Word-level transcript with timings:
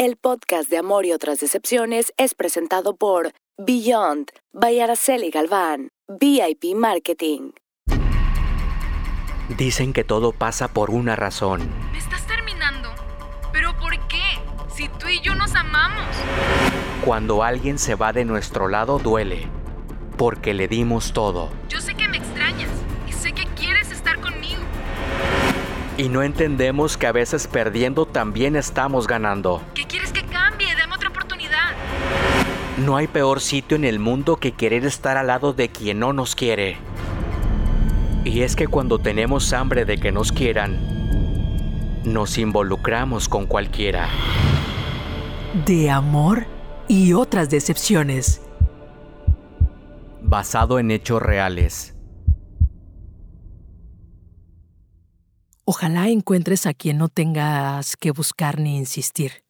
El 0.00 0.16
podcast 0.16 0.70
de 0.70 0.78
Amor 0.78 1.04
y 1.04 1.12
otras 1.12 1.40
decepciones 1.40 2.14
es 2.16 2.34
presentado 2.34 2.96
por 2.96 3.34
Beyond 3.58 4.30
by 4.50 4.80
Araceli 4.80 5.28
Galván, 5.28 5.90
VIP 6.08 6.74
Marketing. 6.74 7.50
Dicen 9.58 9.92
que 9.92 10.02
todo 10.02 10.32
pasa 10.32 10.68
por 10.68 10.88
una 10.88 11.16
razón. 11.16 11.68
¿Me 11.92 11.98
estás 11.98 12.26
terminando? 12.26 12.88
¿Pero 13.52 13.76
por 13.76 13.90
qué? 14.08 14.22
Si 14.74 14.88
tú 14.88 15.06
y 15.06 15.20
yo 15.20 15.34
nos 15.34 15.54
amamos. 15.54 16.16
Cuando 17.04 17.42
alguien 17.42 17.78
se 17.78 17.94
va 17.94 18.14
de 18.14 18.24
nuestro 18.24 18.68
lado 18.68 18.98
duele, 19.00 19.48
porque 20.16 20.54
le 20.54 20.66
dimos 20.66 21.12
todo. 21.12 21.50
Yo 21.68 21.78
sé 21.78 21.94
que 21.94 22.08
me 22.08 22.16
extrañas 22.16 22.70
Y 26.00 26.08
no 26.08 26.22
entendemos 26.22 26.96
que 26.96 27.06
a 27.06 27.12
veces 27.12 27.46
perdiendo 27.46 28.06
también 28.06 28.56
estamos 28.56 29.06
ganando. 29.06 29.60
¿Qué 29.74 29.84
quieres 29.84 30.12
que 30.12 30.24
cambie? 30.24 30.74
Dame 30.74 30.94
otra 30.94 31.10
oportunidad. 31.10 31.72
No 32.78 32.96
hay 32.96 33.06
peor 33.06 33.42
sitio 33.42 33.76
en 33.76 33.84
el 33.84 33.98
mundo 33.98 34.36
que 34.36 34.52
querer 34.52 34.86
estar 34.86 35.18
al 35.18 35.26
lado 35.26 35.52
de 35.52 35.68
quien 35.68 35.98
no 35.98 36.14
nos 36.14 36.34
quiere. 36.34 36.78
Y 38.24 38.40
es 38.40 38.56
que 38.56 38.66
cuando 38.66 38.98
tenemos 38.98 39.52
hambre 39.52 39.84
de 39.84 39.98
que 39.98 40.10
nos 40.10 40.32
quieran, 40.32 40.78
nos 42.04 42.38
involucramos 42.38 43.28
con 43.28 43.44
cualquiera. 43.44 44.08
De 45.66 45.90
amor 45.90 46.46
y 46.88 47.12
otras 47.12 47.50
decepciones. 47.50 48.40
Basado 50.22 50.78
en 50.78 50.92
hechos 50.92 51.20
reales. 51.20 51.94
Ojalá 55.64 56.08
encuentres 56.08 56.66
a 56.66 56.74
quien 56.74 56.98
no 56.98 57.08
tengas 57.08 57.96
que 57.96 58.10
buscar 58.10 58.58
ni 58.58 58.76
insistir. 58.76 59.44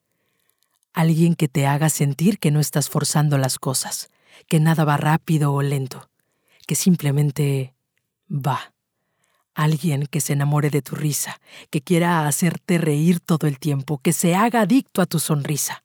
Alguien 0.92 1.34
que 1.34 1.48
te 1.48 1.66
haga 1.66 1.88
sentir 1.88 2.38
que 2.38 2.50
no 2.50 2.60
estás 2.60 2.88
forzando 2.88 3.38
las 3.38 3.58
cosas, 3.58 4.10
que 4.48 4.60
nada 4.60 4.84
va 4.84 4.96
rápido 4.96 5.52
o 5.52 5.62
lento, 5.62 6.10
que 6.66 6.74
simplemente 6.74 7.74
va. 8.28 8.74
Alguien 9.54 10.06
que 10.06 10.20
se 10.20 10.32
enamore 10.32 10.70
de 10.70 10.82
tu 10.82 10.96
risa, 10.96 11.40
que 11.70 11.80
quiera 11.80 12.26
hacerte 12.26 12.78
reír 12.78 13.20
todo 13.20 13.46
el 13.46 13.58
tiempo, 13.58 13.98
que 13.98 14.12
se 14.12 14.34
haga 14.34 14.62
adicto 14.62 15.02
a 15.02 15.06
tu 15.06 15.18
sonrisa. 15.18 15.84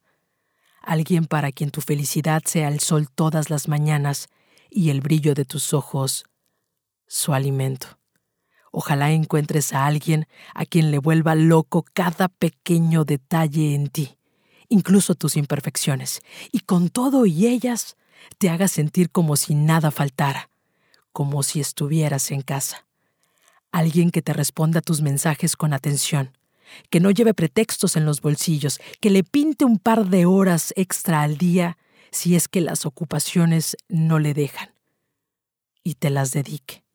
Alguien 0.82 1.26
para 1.26 1.52
quien 1.52 1.70
tu 1.70 1.80
felicidad 1.80 2.42
sea 2.44 2.68
el 2.68 2.80
sol 2.80 3.08
todas 3.10 3.50
las 3.50 3.68
mañanas 3.68 4.28
y 4.70 4.90
el 4.90 5.00
brillo 5.00 5.34
de 5.34 5.44
tus 5.44 5.72
ojos 5.72 6.24
su 7.06 7.34
alimento. 7.34 7.98
Ojalá 8.78 9.10
encuentres 9.10 9.72
a 9.72 9.86
alguien 9.86 10.28
a 10.54 10.66
quien 10.66 10.90
le 10.90 10.98
vuelva 10.98 11.34
loco 11.34 11.86
cada 11.94 12.28
pequeño 12.28 13.06
detalle 13.06 13.74
en 13.74 13.88
ti, 13.88 14.18
incluso 14.68 15.14
tus 15.14 15.38
imperfecciones, 15.38 16.20
y 16.52 16.60
con 16.60 16.90
todo 16.90 17.24
y 17.24 17.46
ellas 17.46 17.96
te 18.36 18.50
haga 18.50 18.68
sentir 18.68 19.08
como 19.10 19.36
si 19.36 19.54
nada 19.54 19.90
faltara, 19.90 20.50
como 21.14 21.42
si 21.42 21.58
estuvieras 21.58 22.30
en 22.30 22.42
casa. 22.42 22.86
Alguien 23.72 24.10
que 24.10 24.20
te 24.20 24.34
responda 24.34 24.82
tus 24.82 25.00
mensajes 25.00 25.56
con 25.56 25.72
atención, 25.72 26.36
que 26.90 27.00
no 27.00 27.10
lleve 27.10 27.32
pretextos 27.32 27.96
en 27.96 28.04
los 28.04 28.20
bolsillos, 28.20 28.78
que 29.00 29.08
le 29.08 29.24
pinte 29.24 29.64
un 29.64 29.78
par 29.78 30.10
de 30.10 30.26
horas 30.26 30.74
extra 30.76 31.22
al 31.22 31.38
día 31.38 31.78
si 32.10 32.36
es 32.36 32.46
que 32.46 32.60
las 32.60 32.84
ocupaciones 32.84 33.78
no 33.88 34.18
le 34.18 34.34
dejan, 34.34 34.74
y 35.82 35.94
te 35.94 36.10
las 36.10 36.32
dedique. 36.32 36.85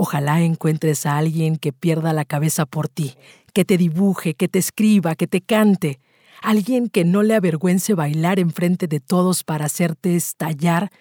Ojalá 0.00 0.42
encuentres 0.42 1.06
a 1.06 1.18
alguien 1.18 1.56
que 1.56 1.72
pierda 1.72 2.12
la 2.12 2.24
cabeza 2.24 2.66
por 2.66 2.88
ti, 2.88 3.16
que 3.52 3.64
te 3.64 3.76
dibuje, 3.76 4.34
que 4.34 4.46
te 4.46 4.60
escriba, 4.60 5.16
que 5.16 5.26
te 5.26 5.40
cante, 5.40 5.98
alguien 6.40 6.88
que 6.88 7.04
no 7.04 7.24
le 7.24 7.34
avergüence 7.34 7.94
bailar 7.94 8.38
enfrente 8.38 8.86
de 8.86 9.00
todos 9.00 9.42
para 9.42 9.64
hacerte 9.64 10.14
estallar 10.14 10.92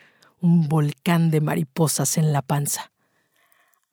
un 0.41 0.67
volcán 0.67 1.29
de 1.29 1.41
mariposas 1.41 2.17
en 2.17 2.33
la 2.33 2.41
panza. 2.41 2.91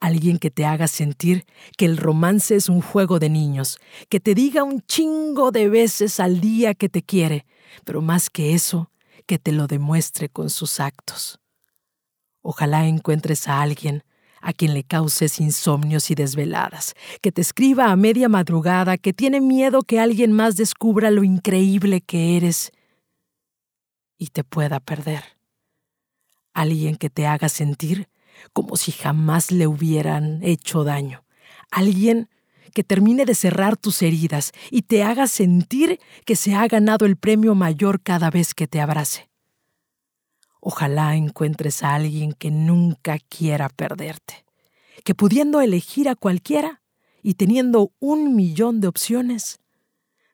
Alguien 0.01 0.39
que 0.39 0.51
te 0.51 0.65
haga 0.65 0.89
sentir 0.89 1.45
que 1.77 1.85
el 1.85 1.99
romance 1.99 2.57
es 2.57 2.71
un 2.71 2.81
juego 2.81 3.19
de 3.19 3.29
niños, 3.29 3.77
que 4.09 4.21
te 4.21 4.35
diga 4.35 4.63
un 4.63 4.81
chingo 4.87 5.51
de 5.51 5.69
veces 5.69 6.19
al 6.19 6.41
día 6.41 6.73
que 6.73 6.89
te 6.89 7.03
quiere, 7.03 7.45
pero 7.85 8.01
más 8.01 8.31
que 8.31 8.55
eso, 8.55 8.91
que 9.27 9.39
te 9.39 9.53
lo 9.53 9.67
demuestre 9.67 10.31
con 10.31 10.49
sus 10.49 10.81
actos. 10.81 11.41
Ojalá 12.41 12.87
encuentres 12.87 13.49
a 13.49 13.61
alguien 13.61 14.03
a 14.45 14.53
quien 14.53 14.75
le 14.75 14.85
causes 14.85 15.41
insomnios 15.41 16.11
y 16.11 16.15
desveladas, 16.15 16.95
que 17.23 17.33
te 17.33 17.41
escriba 17.41 17.91
a 17.91 17.97
media 17.97 18.29
madrugada, 18.29 18.99
que 18.99 19.15
tiene 19.15 19.41
miedo 19.41 19.81
que 19.83 19.99
alguien 19.99 20.33
más 20.33 20.57
descubra 20.57 21.11
lo 21.11 21.25
increíble 21.25 22.03
que 22.03 22.37
eres 22.37 22.71
y 24.19 24.27
te 24.27 24.45
pueda 24.45 24.81
perder. 24.81 25.25
Alguien 26.53 26.97
que 26.97 27.09
te 27.09 27.27
haga 27.27 27.49
sentir 27.49 28.11
como 28.53 28.77
si 28.77 28.93
jamás 28.93 29.51
le 29.51 29.67
hubieran 29.67 30.41
hecho 30.43 30.85
daño. 30.85 31.25
Alguien 31.71 32.29
que 32.75 32.85
termine 32.85 33.25
de 33.25 33.35
cerrar 33.35 33.79
tus 33.79 34.03
heridas 34.03 34.53
y 34.71 34.83
te 34.83 35.05
haga 35.05 35.27
sentir 35.27 35.99
que 36.27 36.37
se 36.37 36.55
ha 36.55 36.69
ganado 36.69 37.07
el 37.07 37.17
premio 37.17 37.55
mayor 37.55 38.03
cada 38.03 38.29
vez 38.31 38.53
que 38.53 38.67
te 38.67 38.83
abrace. 38.83 39.31
Ojalá 40.67 41.15
encuentres 41.15 41.83
a 41.83 41.95
alguien 41.95 42.33
que 42.33 42.51
nunca 42.51 43.19
quiera 43.19 43.69
perderte, 43.69 44.47
que 45.05 45.15
pudiendo 45.15 45.61
elegir 45.61 46.09
a 46.09 46.15
cualquiera 46.15 46.81
y 47.23 47.35
teniendo 47.35 47.93
un 48.01 48.35
millón 48.35 48.81
de 48.81 48.89
opciones, 48.89 49.61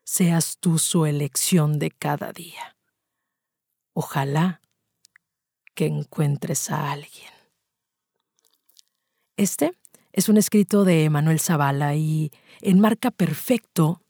seas 0.05 0.59
tú 0.61 0.79
su 0.79 1.05
elección 1.05 1.81
de 1.81 1.91
cada 1.91 2.33
día. 2.33 2.77
Ojalá 3.93 4.61
que 5.75 5.87
encuentres 5.87 6.71
a 6.71 6.93
alguien. 6.93 7.33
Este 9.37 9.73
es 10.13 10.29
un 10.29 10.37
escrito 10.37 10.85
de 10.85 11.11
Manuel 11.11 11.41
Zavala 11.41 11.97
y 11.97 12.31
enmarca 12.61 13.11
perfecto 13.11 14.05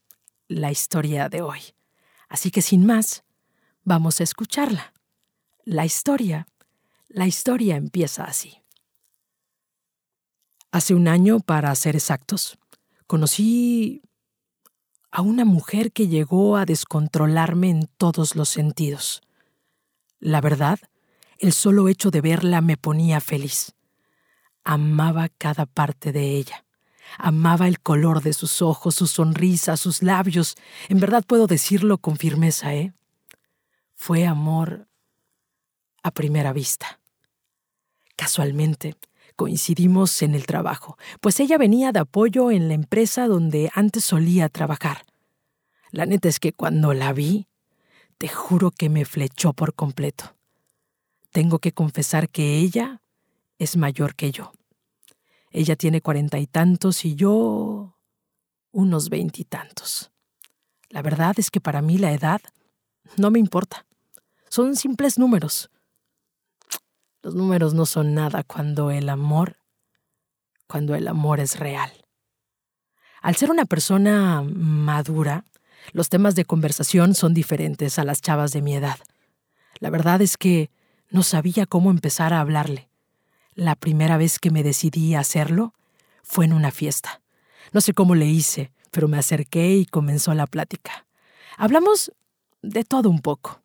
la 0.49 0.71
historia 0.71 1.31
de 1.31 1.41
hoy. 1.41 1.61
Así 2.29 2.51
que 2.51 2.61
sin 2.61 2.85
más, 2.85 3.25
vamos 3.85 4.21
a 4.21 4.25
escucharla. 4.25 4.93
La 5.65 5.85
historia, 5.85 6.47
la 7.09 7.27
historia 7.27 7.77
empieza 7.77 8.25
así. 8.25 8.63
Hace 10.73 10.95
un 10.95 11.07
año, 11.07 11.41
para 11.41 11.75
ser 11.75 11.97
exactos, 11.97 12.59
conocí 13.07 14.03
a 15.11 15.21
una 15.21 15.45
mujer 15.45 15.93
que 15.93 16.09
llegó 16.09 16.57
a 16.57 16.65
descontrolarme 16.65 17.69
en 17.69 17.89
todos 17.99 18.37
los 18.37 18.49
sentidos. 18.49 19.21
La 20.19 20.41
verdad, 20.41 20.79
el 21.39 21.53
solo 21.53 21.89
hecho 21.89 22.11
de 22.11 22.21
verla 22.21 22.61
me 22.63 22.77
ponía 22.77 23.21
feliz. 23.21 23.75
Amaba 24.65 25.29
cada 25.29 25.67
parte 25.67 26.13
de 26.13 26.37
ella. 26.37 26.65
Amaba 27.19 27.69
el 27.69 27.81
color 27.81 28.23
de 28.23 28.33
sus 28.33 28.63
ojos, 28.63 28.95
su 28.95 29.07
sonrisa, 29.07 29.77
sus 29.77 30.03
labios. 30.03 30.55
En 30.89 31.01
verdad 31.01 31.25
puedo 31.27 31.47
decirlo 31.47 31.99
con 31.99 32.17
firmeza, 32.17 32.75
¿eh? 32.75 32.95
Fue 33.95 34.27
amor 34.27 34.90
a 36.03 36.11
primera 36.11 36.53
vista. 36.53 37.01
Casualmente, 38.17 38.97
coincidimos 39.37 40.23
en 40.23 40.35
el 40.35 40.47
trabajo, 40.47 40.99
pues 41.21 41.41
ella 41.41 41.57
venía 41.57 41.93
de 41.93 42.01
apoyo 42.01 42.51
en 42.51 42.69
la 42.69 42.75
empresa 42.75 43.27
donde 43.27 43.71
antes 43.75 44.05
solía 44.05 44.49
trabajar. 44.49 45.05
La 45.91 46.07
neta 46.07 46.29
es 46.29 46.39
que 46.39 46.53
cuando 46.53 46.93
la 46.93 47.13
vi, 47.13 47.49
te 48.19 48.29
juro 48.29 48.71
que 48.71 48.89
me 48.89 49.05
flechó 49.05 49.53
por 49.55 49.75
completo. 49.75 50.37
Tengo 51.31 51.59
que 51.59 51.73
confesar 51.73 52.29
que 52.29 52.59
ella 52.59 53.01
es 53.59 53.77
mayor 53.77 54.15
que 54.15 54.31
yo. 54.31 54.53
Ella 55.51 55.77
tiene 55.77 56.01
cuarenta 56.01 56.39
y 56.39 56.47
tantos 56.47 57.05
y 57.05 57.15
yo 57.15 57.97
unos 58.73 59.09
veintitantos. 59.09 60.13
La 60.91 61.03
verdad 61.03 61.35
es 61.39 61.51
que 61.51 61.61
para 61.61 61.83
mí 61.83 61.99
la 61.99 62.13
edad 62.13 62.41
no 63.17 63.31
me 63.31 63.39
importa. 63.39 63.87
Son 64.49 64.77
simples 64.77 65.19
números. 65.19 65.71
Los 67.23 67.35
números 67.35 67.75
no 67.75 67.85
son 67.85 68.15
nada 68.15 68.43
cuando 68.43 68.91
el 68.91 69.09
amor, 69.09 69.57
cuando 70.67 70.95
el 70.95 71.07
amor 71.07 71.41
es 71.41 71.59
real. 71.59 71.91
Al 73.21 73.37
ser 73.37 73.51
una 73.51 73.67
persona 73.67 74.43
madura, 74.43 75.45
los 75.93 76.09
temas 76.09 76.35
de 76.35 76.47
conversación 76.47 77.15
son 77.15 77.35
diferentes 77.35 77.99
a 77.99 78.05
las 78.05 78.23
chavas 78.23 78.53
de 78.53 78.63
mi 78.63 78.75
edad. 78.75 78.99
La 79.81 79.91
verdad 79.91 80.23
es 80.23 80.39
que 80.39 80.71
no 81.11 81.23
sabía 81.23 81.67
cómo 81.67 81.91
empezar 81.91 82.33
a 82.33 82.41
hablarle. 82.41 82.89
La 83.55 83.75
primera 83.75 84.17
vez 84.17 84.39
que 84.39 84.51
me 84.51 84.63
decidí 84.63 85.15
a 85.15 85.21
hacerlo 85.21 85.75
fue 86.23 86.47
en 86.47 86.55
una 86.55 86.71
fiesta. 86.71 87.21
No 87.73 87.83
sé 87.83 87.93
cómo 87.93 88.15
le 88.15 88.27
hice, 88.27 88.73
pero 88.91 89.09
me 89.09 89.19
acerqué 89.19 89.75
y 89.75 89.85
comenzó 89.85 90.33
la 90.33 90.47
plática. 90.47 91.07
Hablamos 91.59 92.13
de 92.63 92.85
todo 92.85 93.11
un 93.11 93.21
poco. 93.21 93.60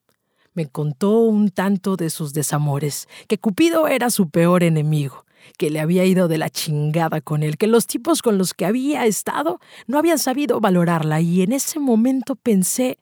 Me 0.56 0.66
contó 0.66 1.20
un 1.20 1.50
tanto 1.52 1.98
de 1.98 2.10
sus 2.10 2.34
desamores, 2.34 3.08
que 3.28 3.38
Cupido 3.38 3.88
era 3.88 4.10
su 4.10 4.30
peor 4.30 4.64
enemigo, 4.64 5.26
que 5.58 5.70
le 5.70 5.82
había 5.82 6.06
ido 6.06 6.28
de 6.28 6.38
la 6.38 6.50
chingada 6.50 7.22
con 7.22 7.44
él, 7.44 7.58
que 7.58 7.68
los 7.68 7.86
tipos 7.86 8.22
con 8.22 8.38
los 8.38 8.54
que 8.54 8.66
había 8.66 9.06
estado 9.06 9.60
no 9.86 10.00
habían 10.00 10.18
sabido 10.18 10.62
valorarla 10.62 11.20
y 11.20 11.42
en 11.42 11.52
ese 11.52 11.80
momento 11.80 12.36
pensé, 12.36 12.98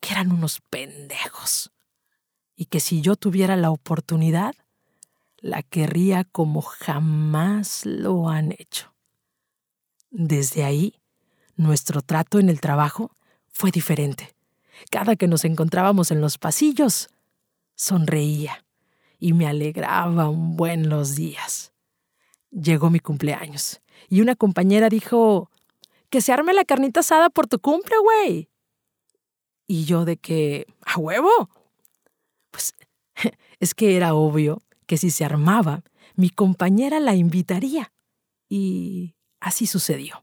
que 0.00 0.12
eran 0.12 0.32
unos 0.32 0.60
pendejos 0.68 1.72
y 2.56 2.66
que 2.66 2.80
si 2.80 3.00
yo 3.00 3.14
tuviera 3.14 3.56
la 3.56 3.70
oportunidad, 3.70 4.54
la 5.38 5.62
querría 5.62 6.24
como 6.24 6.62
jamás 6.62 7.86
lo 7.86 8.28
han 8.28 8.52
hecho. 8.52 8.92
Desde 10.10 10.64
ahí, 10.64 11.00
nuestro 11.54 12.02
trato 12.02 12.40
en 12.40 12.48
el 12.48 12.60
trabajo 12.60 13.16
fue 13.46 13.70
diferente. 13.70 14.37
Cada 14.90 15.16
que 15.16 15.28
nos 15.28 15.44
encontrábamos 15.44 16.10
en 16.10 16.20
los 16.20 16.38
pasillos, 16.38 17.08
sonreía 17.74 18.64
y 19.18 19.32
me 19.32 19.46
alegraba 19.46 20.28
un 20.28 20.56
buen 20.56 20.88
los 20.88 21.14
días. 21.14 21.72
Llegó 22.50 22.90
mi 22.90 23.00
cumpleaños 23.00 23.80
y 24.08 24.20
una 24.20 24.36
compañera 24.36 24.88
dijo, 24.88 25.50
que 26.10 26.20
se 26.20 26.32
arme 26.32 26.52
la 26.52 26.64
carnita 26.64 27.00
asada 27.00 27.30
por 27.30 27.46
tu 27.46 27.58
cumple, 27.58 27.96
güey. 27.98 28.48
Y 29.66 29.84
yo 29.84 30.04
de 30.04 30.16
que, 30.16 30.66
a 30.86 30.98
huevo. 30.98 31.50
Pues 32.50 32.72
es 33.60 33.74
que 33.74 33.96
era 33.96 34.14
obvio 34.14 34.62
que 34.86 34.96
si 34.96 35.10
se 35.10 35.24
armaba, 35.24 35.82
mi 36.14 36.30
compañera 36.30 37.00
la 37.00 37.14
invitaría. 37.14 37.92
Y 38.48 39.14
así 39.40 39.66
sucedió. 39.66 40.22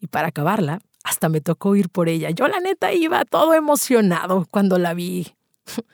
Y 0.00 0.06
para 0.06 0.28
acabarla, 0.28 0.80
hasta 1.06 1.28
me 1.28 1.40
tocó 1.40 1.76
ir 1.76 1.88
por 1.88 2.08
ella. 2.08 2.30
Yo 2.30 2.48
la 2.48 2.58
neta 2.58 2.92
iba 2.92 3.24
todo 3.24 3.54
emocionado 3.54 4.44
cuando 4.50 4.76
la 4.76 4.92
vi. 4.92 5.36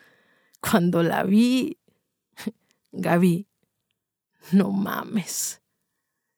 Cuando 0.61 1.03
la 1.03 1.25
vi, 1.25 1.77
Gaby, 2.93 3.49
no 4.53 4.71
mames. 4.71 5.61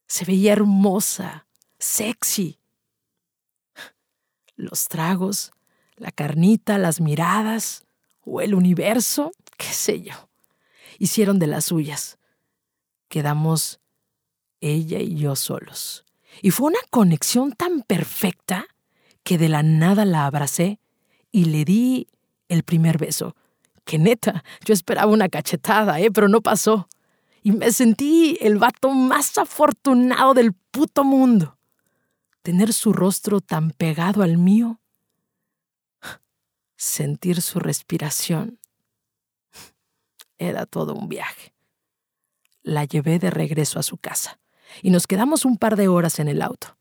Se 0.06 0.24
veía 0.24 0.54
hermosa, 0.54 1.46
sexy. 1.78 2.58
Los 4.56 4.88
tragos, 4.88 5.52
la 5.96 6.10
carnita, 6.10 6.78
las 6.78 7.02
miradas 7.02 7.84
o 8.22 8.40
el 8.40 8.54
universo, 8.54 9.32
qué 9.58 9.72
sé 9.72 10.00
yo, 10.00 10.30
hicieron 10.98 11.38
de 11.38 11.48
las 11.48 11.66
suyas. 11.66 12.18
Quedamos 13.08 13.80
ella 14.60 15.00
y 15.00 15.16
yo 15.16 15.36
solos. 15.36 16.03
Y 16.42 16.50
fue 16.50 16.68
una 16.68 16.80
conexión 16.90 17.52
tan 17.52 17.82
perfecta 17.82 18.66
que 19.22 19.38
de 19.38 19.48
la 19.48 19.62
nada 19.62 20.04
la 20.04 20.26
abracé 20.26 20.80
y 21.30 21.46
le 21.46 21.64
di 21.64 22.08
el 22.48 22.62
primer 22.62 22.98
beso. 22.98 23.34
Que 23.84 23.98
neta, 23.98 24.44
yo 24.64 24.74
esperaba 24.74 25.10
una 25.10 25.28
cachetada, 25.28 26.00
¿eh? 26.00 26.10
pero 26.10 26.28
no 26.28 26.40
pasó. 26.40 26.88
Y 27.42 27.52
me 27.52 27.70
sentí 27.72 28.38
el 28.40 28.56
vato 28.56 28.90
más 28.90 29.36
afortunado 29.36 30.34
del 30.34 30.52
puto 30.52 31.04
mundo. 31.04 31.58
Tener 32.42 32.72
su 32.72 32.92
rostro 32.92 33.40
tan 33.40 33.70
pegado 33.70 34.22
al 34.22 34.38
mío. 34.38 34.80
Sentir 36.76 37.42
su 37.42 37.60
respiración. 37.60 38.58
Era 40.38 40.66
todo 40.66 40.94
un 40.94 41.08
viaje. 41.08 41.54
La 42.62 42.84
llevé 42.84 43.18
de 43.18 43.30
regreso 43.30 43.78
a 43.78 43.82
su 43.82 43.98
casa 43.98 44.40
y 44.82 44.90
nos 44.90 45.06
quedamos 45.06 45.44
un 45.44 45.56
par 45.56 45.76
de 45.76 45.88
horas 45.88 46.18
en 46.18 46.28
el 46.28 46.42
auto. 46.42 46.76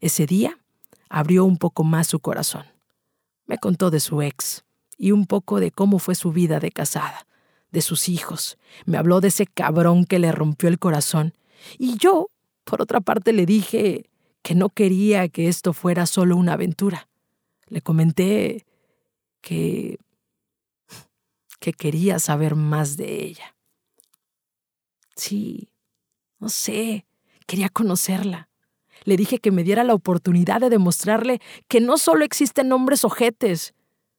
Ese 0.00 0.26
día 0.26 0.58
abrió 1.08 1.44
un 1.44 1.58
poco 1.58 1.84
más 1.84 2.06
su 2.06 2.20
corazón. 2.20 2.66
Me 3.46 3.58
contó 3.58 3.90
de 3.90 4.00
su 4.00 4.22
ex 4.22 4.64
y 4.96 5.12
un 5.12 5.26
poco 5.26 5.60
de 5.60 5.70
cómo 5.70 5.98
fue 5.98 6.14
su 6.14 6.32
vida 6.32 6.60
de 6.60 6.70
casada, 6.70 7.26
de 7.70 7.82
sus 7.82 8.08
hijos. 8.08 8.58
Me 8.84 8.98
habló 8.98 9.20
de 9.20 9.28
ese 9.28 9.46
cabrón 9.46 10.04
que 10.04 10.18
le 10.18 10.32
rompió 10.32 10.68
el 10.68 10.78
corazón. 10.78 11.34
Y 11.78 11.96
yo, 11.98 12.28
por 12.64 12.82
otra 12.82 13.00
parte, 13.00 13.32
le 13.32 13.46
dije 13.46 14.10
que 14.42 14.54
no 14.54 14.68
quería 14.68 15.28
que 15.28 15.48
esto 15.48 15.72
fuera 15.72 16.06
solo 16.06 16.36
una 16.36 16.54
aventura. 16.54 17.08
Le 17.68 17.80
comenté 17.80 18.66
que 19.40 19.98
que 21.62 21.72
quería 21.72 22.18
saber 22.18 22.56
más 22.56 22.96
de 22.96 23.24
ella. 23.24 23.54
Sí, 25.14 25.70
no 26.40 26.48
sé, 26.48 27.06
Quería 27.46 27.68
conocerla. 27.68 28.48
Le 29.04 29.16
dije 29.16 29.38
que 29.38 29.50
me 29.50 29.64
diera 29.64 29.84
la 29.84 29.94
oportunidad 29.94 30.60
de 30.60 30.70
demostrarle 30.70 31.40
que 31.68 31.80
no 31.80 31.98
solo 31.98 32.24
existen 32.24 32.72
hombres 32.72 33.04
ojetes, 33.04 33.74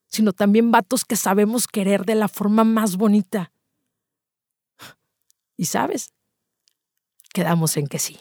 sino 0.07 0.33
también 0.33 0.71
vatos 0.71 1.05
que 1.05 1.15
sabemos 1.15 1.67
querer 1.67 2.05
de 2.05 2.15
la 2.15 2.27
forma 2.27 2.63
más 2.63 2.97
bonita. 2.97 3.51
Y 5.57 5.65
sabes, 5.65 6.13
quedamos 7.33 7.77
en 7.77 7.87
que 7.87 7.99
sí. 7.99 8.19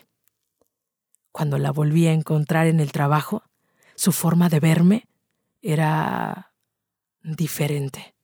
Cuando 1.32 1.58
la 1.58 1.72
volví 1.72 2.06
a 2.06 2.12
encontrar 2.12 2.66
en 2.66 2.80
el 2.80 2.92
trabajo, 2.92 3.42
su 3.94 4.12
forma 4.12 4.48
de 4.48 4.60
verme 4.60 5.08
era 5.62 6.52
diferente. 7.22 8.14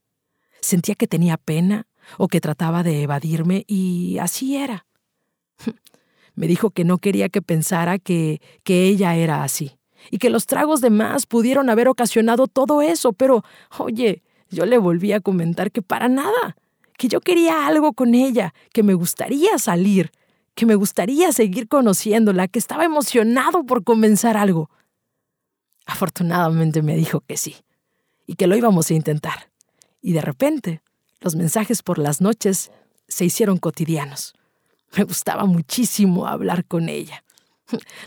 Sentía 0.61 0.95
que 0.95 1.07
tenía 1.07 1.37
pena 1.37 1.87
o 2.17 2.29
que 2.29 2.41
trataba 2.41 2.83
de 2.83 3.03
evadirme 3.03 3.65
y 3.67 4.19
así 4.19 4.57
era. 4.57 4.87
Me 6.39 6.47
dijo 6.47 6.71
que 6.71 6.85
no 6.85 6.99
quería 6.99 7.29
que 7.29 7.43
pensara 7.43 7.99
que, 7.99 8.41
que 8.63 8.85
ella 8.85 9.17
era 9.17 9.43
así 9.43 9.77
y 10.09 10.19
que 10.19 10.31
los 10.31 10.47
tragos 10.47 10.81
de 10.81 10.89
más 10.89 11.27
pudieron 11.27 11.69
haber 11.69 11.89
ocasionado 11.89 12.47
todo 12.47 12.81
eso, 12.81 13.13
pero, 13.13 13.43
oye, 13.77 14.23
yo 14.49 14.65
le 14.65 14.79
volví 14.79 15.13
a 15.13 15.19
comentar 15.19 15.73
que 15.73 15.83
para 15.83 16.09
nada, 16.09 16.57
que 16.97 17.09
yo 17.09 17.21
quería 17.21 17.67
algo 17.67 17.93
con 17.93 18.15
ella, 18.15 18.55
que 18.73 18.85
me 18.85 18.95
gustaría 18.95 19.59
salir, 19.59 20.13
que 20.55 20.65
me 20.65 20.77
gustaría 20.77 21.33
seguir 21.33 21.67
conociéndola, 21.67 22.47
que 22.47 22.61
estaba 22.61 22.85
emocionado 22.85 23.65
por 23.65 23.83
comenzar 23.83 24.37
algo. 24.37 24.71
Afortunadamente 25.87 26.83
me 26.83 26.95
dijo 26.95 27.21
que 27.23 27.37
sí, 27.37 27.57
y 28.29 28.35
que 28.35 28.47
lo 28.47 28.57
íbamos 28.57 28.93
a 28.93 28.95
intentar. 28.95 29.51
Y 30.01 30.13
de 30.13 30.21
repente, 30.21 30.83
los 31.21 31.35
mensajes 31.35 31.83
por 31.83 31.99
las 31.99 32.21
noches 32.21 32.71
se 33.09 33.25
hicieron 33.25 33.59
cotidianos. 33.59 34.35
Me 34.97 35.05
gustaba 35.05 35.45
muchísimo 35.45 36.27
hablar 36.27 36.65
con 36.65 36.89
ella. 36.89 37.25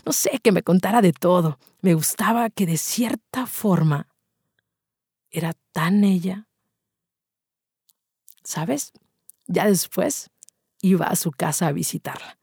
No 0.04 0.12
sé, 0.12 0.40
que 0.42 0.52
me 0.52 0.62
contara 0.62 1.00
de 1.00 1.12
todo. 1.12 1.58
Me 1.80 1.94
gustaba 1.94 2.50
que 2.50 2.66
de 2.66 2.76
cierta 2.76 3.46
forma 3.46 4.08
era 5.30 5.54
tan 5.72 6.04
ella. 6.04 6.48
¿Sabes? 8.42 8.92
Ya 9.46 9.66
después 9.66 10.30
iba 10.80 11.06
a 11.06 11.16
su 11.16 11.30
casa 11.30 11.68
a 11.68 11.72
visitarla, 11.72 12.38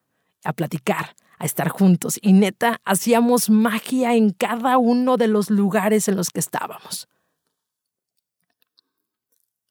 a 0.46 0.54
platicar, 0.54 1.16
a 1.38 1.46
estar 1.46 1.70
juntos 1.70 2.18
y 2.22 2.34
neta 2.34 2.80
hacíamos 2.86 3.50
magia 3.50 4.16
en 4.16 4.32
cada 4.32 4.78
uno 4.78 5.18
de 5.18 5.28
los 5.28 5.50
lugares 5.50 6.08
en 6.08 6.16
los 6.16 6.30
que 6.30 6.40
estábamos. 6.40 7.10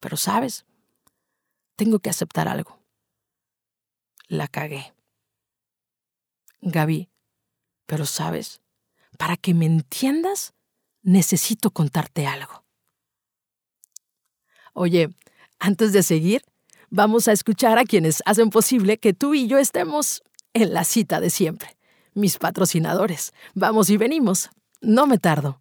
Pero 0.00 0.16
sabes, 0.16 0.66
tengo 1.76 1.98
que 1.98 2.10
aceptar 2.10 2.46
algo 2.46 2.77
la 4.28 4.46
cagué. 4.46 4.94
Gaby, 6.60 7.08
pero 7.86 8.06
sabes, 8.06 8.60
para 9.16 9.36
que 9.36 9.54
me 9.54 9.66
entiendas, 9.66 10.54
necesito 11.02 11.70
contarte 11.70 12.26
algo. 12.26 12.64
Oye, 14.74 15.10
antes 15.58 15.92
de 15.92 16.02
seguir, 16.02 16.42
vamos 16.90 17.26
a 17.26 17.32
escuchar 17.32 17.78
a 17.78 17.84
quienes 17.84 18.22
hacen 18.26 18.50
posible 18.50 18.98
que 18.98 19.12
tú 19.12 19.34
y 19.34 19.48
yo 19.48 19.58
estemos 19.58 20.22
en 20.54 20.72
la 20.72 20.84
cita 20.84 21.20
de 21.20 21.30
siempre. 21.30 21.76
Mis 22.14 22.38
patrocinadores. 22.38 23.32
Vamos 23.54 23.90
y 23.90 23.96
venimos. 23.96 24.50
No 24.80 25.06
me 25.06 25.18
tardo. 25.18 25.60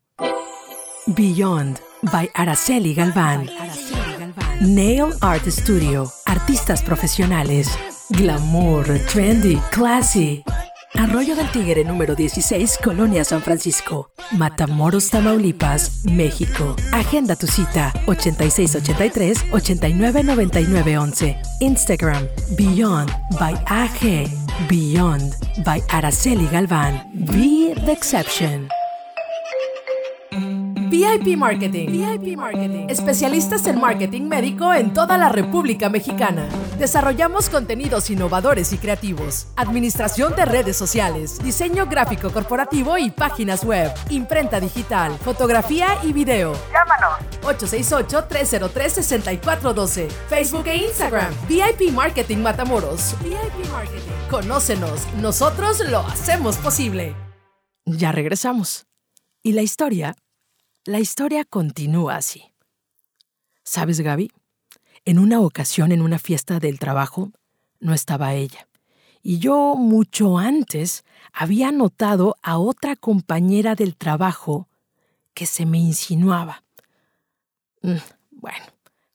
Beyond 1.07 1.79
by 2.03 2.29
Araceli 2.33 2.93
Galván. 2.93 3.49
Nail 4.61 5.13
Art 5.21 5.47
Studio. 5.47 6.11
Artistas 6.25 6.81
profesionales 6.81 7.69
Glamour, 8.09 8.85
trendy, 9.11 9.59
classy. 9.71 10.43
Arroyo 10.95 11.35
del 11.35 11.51
Tigre 11.51 11.83
número 11.83 12.15
16, 12.15 12.79
Colonia 12.81 13.23
San 13.25 13.41
Francisco, 13.41 14.09
Matamoros, 14.31 15.09
Tamaulipas, 15.09 16.05
México. 16.05 16.75
Agenda 16.93 17.35
tu 17.35 17.47
cita 17.47 17.91
8683 18.07 19.51
899911. 19.51 21.35
Instagram 21.59 22.27
Beyond 22.55 23.11
by 23.39 23.55
AG. 23.67 24.27
Beyond 24.69 25.35
by 25.65 25.81
Araceli 25.89 26.47
Galván. 26.49 27.03
Be 27.13 27.73
the 27.85 27.91
exception. 27.91 28.69
VIP 30.89 31.35
Marketing. 31.35 31.87
VIP 31.87 32.37
Marketing. 32.37 32.85
Especialistas 32.87 33.67
en 33.67 33.77
marketing 33.79 34.23
médico 34.23 34.73
en 34.73 34.93
toda 34.93 35.17
la 35.17 35.27
República 35.27 35.89
Mexicana. 35.89 36.47
Desarrollamos 36.79 37.49
contenidos 37.49 38.09
innovadores 38.09 38.71
y 38.71 38.77
creativos, 38.77 39.47
administración 39.57 40.33
de 40.35 40.45
redes 40.45 40.77
sociales, 40.77 41.39
diseño 41.43 41.87
gráfico 41.87 42.31
corporativo 42.31 42.97
y 42.97 43.11
páginas 43.11 43.65
web, 43.65 43.91
imprenta 44.09 44.61
digital, 44.61 45.17
fotografía 45.19 45.97
y 46.03 46.13
video. 46.13 46.53
Llámanos 46.71 47.17
868-303-6412. 47.41 50.07
Facebook 50.29 50.67
e 50.67 50.77
Instagram. 50.77 51.33
VIP 51.49 51.91
Marketing 51.91 52.37
Matamoros. 52.37 53.13
VIP 53.23 53.69
Marketing. 53.71 53.99
Conócenos, 54.29 55.05
nosotros 55.21 55.81
lo 55.89 55.99
hacemos 55.99 56.55
posible. 56.57 57.13
Ya 57.85 58.13
regresamos. 58.13 58.85
Y 59.43 59.51
la 59.53 59.61
historia 59.61 60.15
la 60.87 61.01
historia 61.01 61.43
continúa 61.43 62.15
así. 62.15 62.53
¿Sabes, 63.63 63.99
Gaby? 63.99 64.31
En 65.03 65.19
una 65.19 65.41
ocasión, 65.41 65.91
en 65.91 66.01
una 66.01 66.17
fiesta 66.17 66.59
del 66.61 66.79
trabajo, 66.79 67.33
no 67.81 67.93
estaba 67.93 68.33
ella. 68.33 68.69
Y 69.21 69.39
yo, 69.39 69.75
mucho 69.75 70.37
antes, 70.37 71.03
había 71.33 71.73
notado 71.73 72.37
a 72.41 72.57
otra 72.57 72.95
compañera 72.95 73.75
del 73.75 73.97
trabajo 73.97 74.69
que 75.33 75.45
se 75.45 75.65
me 75.65 75.77
insinuaba. 75.77 76.63
Mm, 77.81 77.97
bueno, 78.31 78.65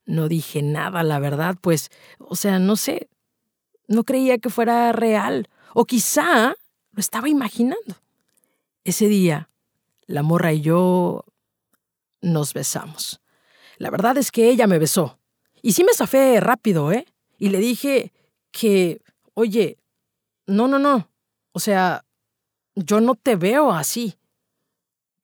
no 0.05 0.29
dije 0.29 0.61
nada, 0.61 1.03
la 1.03 1.19
verdad, 1.21 1.57
pues, 1.59 1.91
o 2.19 2.37
sea, 2.37 2.59
no 2.59 2.77
sé, 2.77 3.09
no 3.89 4.05
creía 4.05 4.37
que 4.37 4.51
fuera 4.51 4.93
real, 4.93 5.49
o 5.73 5.87
quizá 5.87 6.55
lo 6.91 7.01
estaba 7.01 7.31
imaginando. 7.31 7.97
Ese 8.85 9.09
día, 9.09 9.49
la 10.07 10.23
morra 10.23 10.53
y 10.53 10.61
yo 10.61 11.25
nos 12.23 12.55
besamos. 12.55 13.21
La 13.77 13.91
verdad 13.91 14.17
es 14.17 14.31
que 14.31 14.49
ella 14.49 14.67
me 14.67 14.79
besó. 14.79 15.19
Y 15.61 15.73
sí 15.73 15.85
me 15.85 15.95
zafé 15.95 16.41
rápido, 16.41 16.93
¿eh? 16.93 17.07
Y 17.39 17.51
le 17.51 17.59
dije 17.59 18.13
que, 18.51 19.03
oye, 19.35 19.79
no, 20.47 20.69
no, 20.69 20.79
no. 20.79 21.11
O 21.53 21.61
sea, 21.61 22.05
yo 22.75 23.01
no 23.01 23.15
te 23.15 23.37
veo 23.37 23.73
así. 23.73 24.19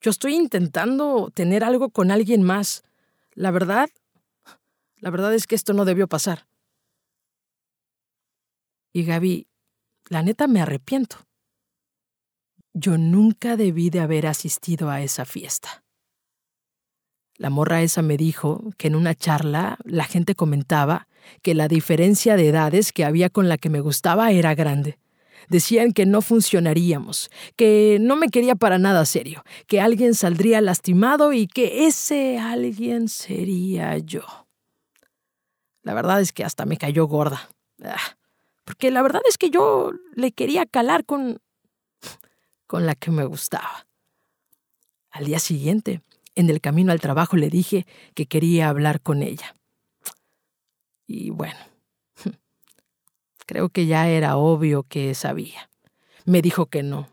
Yo 0.01 0.11
estoy 0.11 0.35
intentando 0.35 1.31
tener 1.35 1.65
algo 1.65 1.91
con 1.91 2.11
alguien 2.11 2.43
más. 2.43 2.85
La 3.33 3.51
verdad, 3.51 3.89
la 4.97 5.11
verdad 5.11 5.35
es 5.35 5.47
que 5.47 5.55
esto 5.55 5.73
no 5.73 5.85
debió 5.85 6.09
pasar. 6.09 6.47
Y 8.93 9.05
Gaby, 9.05 9.47
la 10.09 10.23
neta 10.23 10.47
me 10.47 10.61
arrepiento. 10.61 11.17
Yo 12.75 12.97
nunca 12.97 13.57
debí 13.57 13.91
de 13.91 14.01
haber 14.01 14.27
asistido 14.27 14.91
a 14.91 15.01
esa 15.03 15.25
fiesta. 15.25 15.85
La 17.39 17.51
morra 17.51 17.83
esa 17.83 18.03
me 18.03 18.17
dijo 18.17 18.63
que 18.77 18.89
en 18.89 18.97
una 18.97 19.15
charla 19.15 19.79
la 19.85 20.05
gente 20.05 20.35
comentaba 20.35 21.07
que 21.41 21.55
la 21.55 21.69
diferencia 21.69 22.37
de 22.37 22.49
edades 22.49 22.93
que 22.93 23.05
había 23.05 23.31
con 23.31 23.49
la 23.49 23.59
que 23.59 23.71
me 23.71 23.81
gustaba 23.81 24.33
era 24.33 24.57
grande. 24.57 24.99
Decían 25.49 25.93
que 25.93 26.05
no 26.05 26.21
funcionaríamos, 26.21 27.31
que 27.57 27.99
no 28.01 28.17
me 28.17 28.29
quería 28.29 28.57
para 28.57 28.79
nada 28.79 29.07
serio, 29.07 29.45
que 29.69 29.81
alguien 29.81 30.15
saldría 30.15 30.61
lastimado 30.61 31.33
y 31.33 31.47
que 31.47 31.87
ese 31.87 32.39
alguien 32.39 33.09
sería 33.09 33.97
yo. 33.99 34.23
La 35.83 35.95
verdad 35.95 36.21
es 36.21 36.33
que 36.33 36.45
hasta 36.45 36.67
me 36.67 36.77
cayó 36.77 37.07
gorda. 37.07 37.49
Ah, 37.83 38.17
porque 38.65 38.91
la 38.91 39.01
verdad 39.01 39.23
es 39.29 39.39
que 39.39 39.49
yo 39.49 39.93
le 40.15 40.33
quería 40.33 40.67
calar 40.67 41.05
con... 41.05 41.41
con 42.67 42.85
la 42.85 42.97
que 42.97 43.13
me 43.13 43.25
gustaba. 43.25 43.87
Al 45.11 45.25
día 45.25 45.39
siguiente, 45.39 46.03
en 46.39 46.49
el 46.49 46.61
camino 46.61 46.93
al 46.93 47.01
trabajo 47.01 47.37
le 47.37 47.51
dije 47.51 47.85
que 48.15 48.27
quería 48.27 48.69
hablar 48.69 49.01
con 49.01 49.25
ella. 49.25 49.57
Y 51.05 51.31
bueno, 51.31 51.59
creo 53.47 53.71
que 53.71 53.87
ya 53.87 54.09
era 54.09 54.37
obvio 54.37 54.85
que 54.85 55.17
sabía. 55.17 55.69
Me 56.27 56.41
dijo 56.41 56.67
que 56.67 56.85
no, 56.85 57.09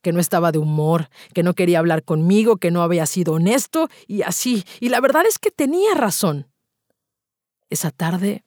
que 0.00 0.12
no 0.12 0.20
estaba 0.20 0.50
de 0.50 0.58
humor, 0.58 1.10
que 1.34 1.42
no 1.42 1.52
quería 1.52 1.78
hablar 1.78 2.04
conmigo, 2.04 2.56
que 2.56 2.70
no 2.70 2.82
había 2.82 3.04
sido 3.04 3.34
honesto 3.34 3.90
y 4.06 4.22
así. 4.22 4.64
Y 4.80 4.88
la 4.88 5.02
verdad 5.02 5.26
es 5.28 5.38
que 5.38 5.50
tenía 5.50 5.94
razón. 5.94 6.48
Esa 7.68 7.90
tarde 7.90 8.44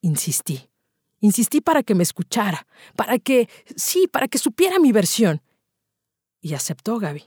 insistí. 0.00 0.70
Insistí 1.18 1.60
para 1.60 1.82
que 1.82 1.96
me 1.96 2.04
escuchara, 2.04 2.68
para 2.94 3.18
que, 3.18 3.48
sí, 3.74 4.06
para 4.06 4.28
que 4.28 4.38
supiera 4.38 4.78
mi 4.78 4.92
versión. 4.92 5.42
Y 6.40 6.54
aceptó 6.54 7.00
Gaby. 7.00 7.24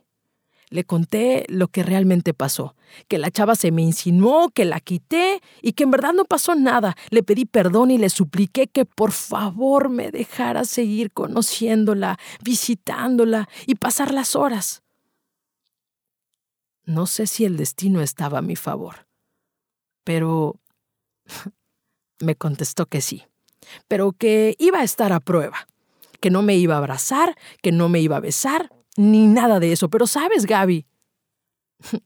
Le 0.69 0.83
conté 0.83 1.45
lo 1.49 1.67
que 1.67 1.81
realmente 1.81 2.33
pasó, 2.33 2.75
que 3.07 3.17
la 3.17 3.31
chava 3.31 3.55
se 3.55 3.71
me 3.71 3.81
insinuó, 3.81 4.49
que 4.49 4.65
la 4.65 4.79
quité 4.79 5.41
y 5.63 5.73
que 5.73 5.83
en 5.83 5.91
verdad 5.91 6.13
no 6.13 6.25
pasó 6.25 6.53
nada. 6.53 6.95
Le 7.09 7.23
pedí 7.23 7.45
perdón 7.45 7.89
y 7.89 7.97
le 7.97 8.09
supliqué 8.09 8.67
que 8.67 8.85
por 8.85 9.11
favor 9.11 9.89
me 9.89 10.11
dejara 10.11 10.65
seguir 10.65 11.11
conociéndola, 11.11 12.19
visitándola 12.43 13.49
y 13.65 13.75
pasar 13.75 14.13
las 14.13 14.35
horas. 14.35 14.83
No 16.85 17.07
sé 17.07 17.27
si 17.27 17.45
el 17.45 17.57
destino 17.57 18.01
estaba 18.01 18.39
a 18.39 18.43
mi 18.43 18.55
favor, 18.55 19.07
pero 20.03 20.59
me 22.19 22.35
contestó 22.35 22.85
que 22.85 23.01
sí, 23.01 23.23
pero 23.87 24.11
que 24.11 24.55
iba 24.59 24.79
a 24.79 24.83
estar 24.83 25.13
a 25.13 25.19
prueba, 25.19 25.67
que 26.19 26.29
no 26.29 26.41
me 26.41 26.55
iba 26.55 26.75
a 26.75 26.79
abrazar, 26.79 27.35
que 27.61 27.71
no 27.71 27.89
me 27.89 27.99
iba 28.01 28.17
a 28.17 28.21
besar, 28.21 28.71
ni 28.99 29.27
nada 29.27 29.61
de 29.61 29.71
eso. 29.71 29.89
Pero 29.89 30.07
sabes, 30.07 30.45
Gaby, 30.45 30.85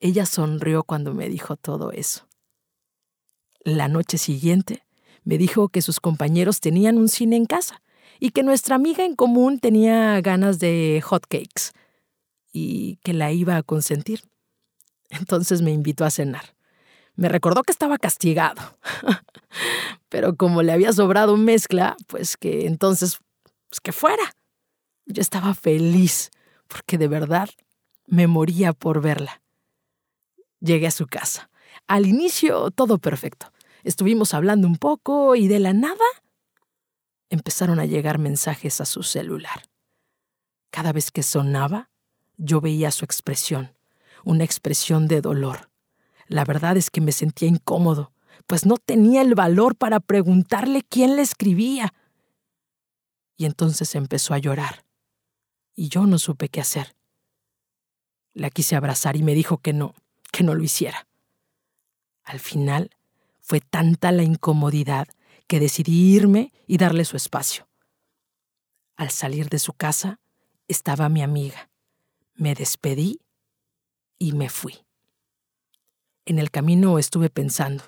ella 0.00 0.26
sonrió 0.26 0.84
cuando 0.84 1.14
me 1.14 1.30
dijo 1.30 1.56
todo 1.56 1.90
eso. 1.90 2.28
La 3.64 3.88
noche 3.88 4.18
siguiente 4.18 4.86
me 5.24 5.38
dijo 5.38 5.70
que 5.70 5.80
sus 5.80 5.98
compañeros 5.98 6.60
tenían 6.60 6.98
un 6.98 7.08
cine 7.08 7.36
en 7.36 7.46
casa 7.46 7.82
y 8.20 8.30
que 8.30 8.42
nuestra 8.42 8.76
amiga 8.76 9.06
en 9.06 9.16
común 9.16 9.58
tenía 9.58 10.20
ganas 10.20 10.58
de 10.58 11.02
hot 11.02 11.26
cakes 11.26 11.72
y 12.52 12.96
que 13.02 13.14
la 13.14 13.32
iba 13.32 13.56
a 13.56 13.62
consentir. 13.62 14.20
Entonces 15.08 15.62
me 15.62 15.72
invitó 15.72 16.04
a 16.04 16.10
cenar. 16.10 16.54
Me 17.14 17.30
recordó 17.30 17.62
que 17.62 17.72
estaba 17.72 17.96
castigado, 17.96 18.60
pero 20.10 20.36
como 20.36 20.62
le 20.62 20.72
había 20.72 20.92
sobrado 20.92 21.38
mezcla, 21.38 21.96
pues 22.06 22.36
que 22.36 22.66
entonces, 22.66 23.18
pues 23.70 23.80
que 23.80 23.92
fuera. 23.92 24.34
Yo 25.06 25.22
estaba 25.22 25.54
feliz 25.54 26.30
porque 26.66 26.98
de 26.98 27.06
verdad 27.06 27.48
me 28.06 28.26
moría 28.26 28.72
por 28.72 29.00
verla. 29.00 29.40
Llegué 30.60 30.88
a 30.88 30.90
su 30.90 31.06
casa. 31.06 31.48
Al 31.86 32.06
inicio 32.06 32.70
todo 32.72 32.98
perfecto. 32.98 33.52
Estuvimos 33.84 34.34
hablando 34.34 34.66
un 34.66 34.76
poco 34.76 35.36
y 35.36 35.46
de 35.46 35.60
la 35.60 35.72
nada 35.72 36.04
empezaron 37.30 37.78
a 37.78 37.86
llegar 37.86 38.18
mensajes 38.18 38.80
a 38.80 38.84
su 38.84 39.04
celular. 39.04 39.68
Cada 40.70 40.92
vez 40.92 41.12
que 41.12 41.22
sonaba, 41.22 41.90
yo 42.36 42.60
veía 42.60 42.90
su 42.90 43.04
expresión, 43.04 43.74
una 44.24 44.44
expresión 44.44 45.06
de 45.06 45.20
dolor. 45.20 45.70
La 46.26 46.44
verdad 46.44 46.76
es 46.76 46.90
que 46.90 47.00
me 47.00 47.12
sentía 47.12 47.48
incómodo, 47.48 48.12
pues 48.48 48.66
no 48.66 48.76
tenía 48.76 49.22
el 49.22 49.34
valor 49.34 49.76
para 49.76 50.00
preguntarle 50.00 50.82
quién 50.82 51.14
le 51.14 51.22
escribía. 51.22 51.94
Y 53.36 53.44
entonces 53.44 53.94
empezó 53.94 54.34
a 54.34 54.38
llorar 54.38 54.85
y 55.76 55.88
yo 55.88 56.06
no 56.06 56.18
supe 56.18 56.48
qué 56.48 56.60
hacer. 56.60 56.96
La 58.32 58.50
quise 58.50 58.74
abrazar 58.74 59.16
y 59.16 59.22
me 59.22 59.34
dijo 59.34 59.58
que 59.58 59.72
no, 59.72 59.94
que 60.32 60.42
no 60.42 60.54
lo 60.54 60.64
hiciera. 60.64 61.06
Al 62.24 62.40
final, 62.40 62.90
fue 63.40 63.60
tanta 63.60 64.10
la 64.10 64.24
incomodidad 64.24 65.06
que 65.46 65.60
decidí 65.60 66.16
irme 66.16 66.52
y 66.66 66.78
darle 66.78 67.04
su 67.04 67.16
espacio. 67.16 67.68
Al 68.96 69.10
salir 69.10 69.48
de 69.48 69.60
su 69.60 69.74
casa, 69.74 70.18
estaba 70.66 71.08
mi 71.08 71.22
amiga. 71.22 71.70
Me 72.34 72.54
despedí 72.54 73.20
y 74.18 74.32
me 74.32 74.48
fui. 74.48 74.84
En 76.24 76.40
el 76.40 76.50
camino 76.50 76.98
estuve 76.98 77.30
pensando 77.30 77.84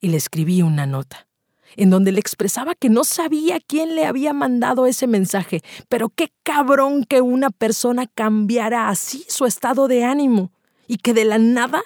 y 0.00 0.08
le 0.08 0.16
escribí 0.16 0.62
una 0.62 0.86
nota 0.86 1.28
en 1.76 1.90
donde 1.90 2.12
le 2.12 2.20
expresaba 2.20 2.74
que 2.74 2.88
no 2.88 3.04
sabía 3.04 3.60
quién 3.60 3.94
le 3.94 4.06
había 4.06 4.32
mandado 4.32 4.86
ese 4.86 5.06
mensaje, 5.06 5.62
pero 5.88 6.08
qué 6.08 6.32
cabrón 6.42 7.04
que 7.04 7.20
una 7.20 7.50
persona 7.50 8.06
cambiara 8.06 8.88
así 8.88 9.24
su 9.28 9.46
estado 9.46 9.88
de 9.88 10.04
ánimo 10.04 10.52
y 10.86 10.98
que 10.98 11.14
de 11.14 11.24
la 11.24 11.38
nada 11.38 11.82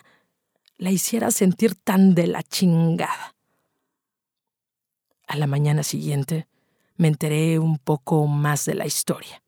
la 0.76 0.90
hiciera 0.90 1.30
sentir 1.30 1.74
tan 1.74 2.14
de 2.14 2.26
la 2.26 2.42
chingada. 2.42 3.34
A 5.26 5.36
la 5.36 5.46
mañana 5.46 5.82
siguiente 5.82 6.46
me 6.96 7.08
enteré 7.08 7.58
un 7.58 7.78
poco 7.78 8.26
más 8.26 8.64
de 8.64 8.74
la 8.74 8.86
historia. 8.86 9.42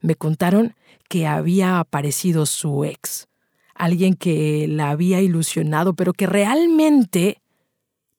Me 0.00 0.14
contaron 0.14 0.74
que 1.08 1.26
había 1.26 1.80
aparecido 1.80 2.46
su 2.46 2.84
ex, 2.84 3.28
alguien 3.74 4.14
que 4.14 4.66
la 4.68 4.90
había 4.90 5.20
ilusionado, 5.20 5.94
pero 5.94 6.12
que 6.12 6.26
realmente 6.26 7.42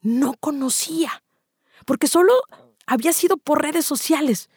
no 0.01 0.35
conocía 0.39 1.23
porque 1.89 2.05
solo 2.05 2.43
había 2.85 3.13
sido 3.13 3.37
por 3.37 3.63
redes 3.63 3.83
sociales, 3.83 4.51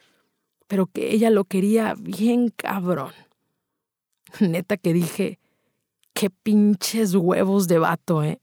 pero 0.67 0.85
que 0.85 1.15
ella 1.15 1.31
lo 1.31 1.45
quería 1.45 1.95
bien 1.99 2.51
cabrón. 2.51 3.15
Neta 4.41 4.77
que 4.77 4.93
dije, 4.93 5.39
qué 6.13 6.29
pinches 6.29 7.15
huevos 7.15 7.69
de 7.69 7.79
vato, 7.79 8.23
¿eh? 8.23 8.39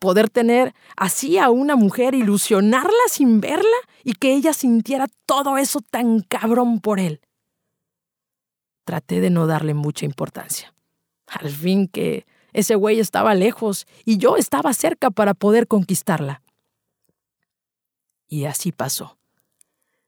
Poder 0.00 0.30
tener 0.30 0.74
así 0.96 1.38
a 1.38 1.48
una 1.50 1.76
mujer, 1.76 2.16
ilusionarla 2.16 2.98
sin 3.08 3.40
verla 3.40 3.76
y 4.02 4.14
que 4.14 4.34
ella 4.34 4.52
sintiera 4.52 5.06
todo 5.26 5.56
eso 5.56 5.78
tan 5.80 6.18
cabrón 6.18 6.80
por 6.80 6.98
él. 6.98 7.20
Traté 8.84 9.20
de 9.20 9.30
no 9.30 9.46
darle 9.46 9.74
mucha 9.74 10.06
importancia. 10.06 10.74
Al 11.28 11.50
fin 11.50 11.86
que 11.86 12.26
ese 12.52 12.74
güey 12.74 12.98
estaba 12.98 13.32
lejos 13.36 13.86
y 14.04 14.18
yo 14.18 14.36
estaba 14.36 14.74
cerca 14.74 15.12
para 15.12 15.34
poder 15.34 15.68
conquistarla. 15.68 16.42
Y 18.28 18.44
así 18.44 18.72
pasó. 18.72 19.18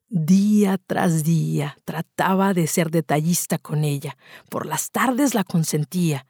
Día 0.09 0.79
tras 0.79 1.25
día 1.25 1.79
trataba 1.85 2.55
de 2.55 2.67
ser 2.67 2.91
detallista 2.91 3.59
con 3.59 3.85
ella. 3.85 4.17
Por 4.49 4.67
las 4.67 4.91
tardes 4.91 5.35
la 5.35 5.45
consentía. 5.45 6.27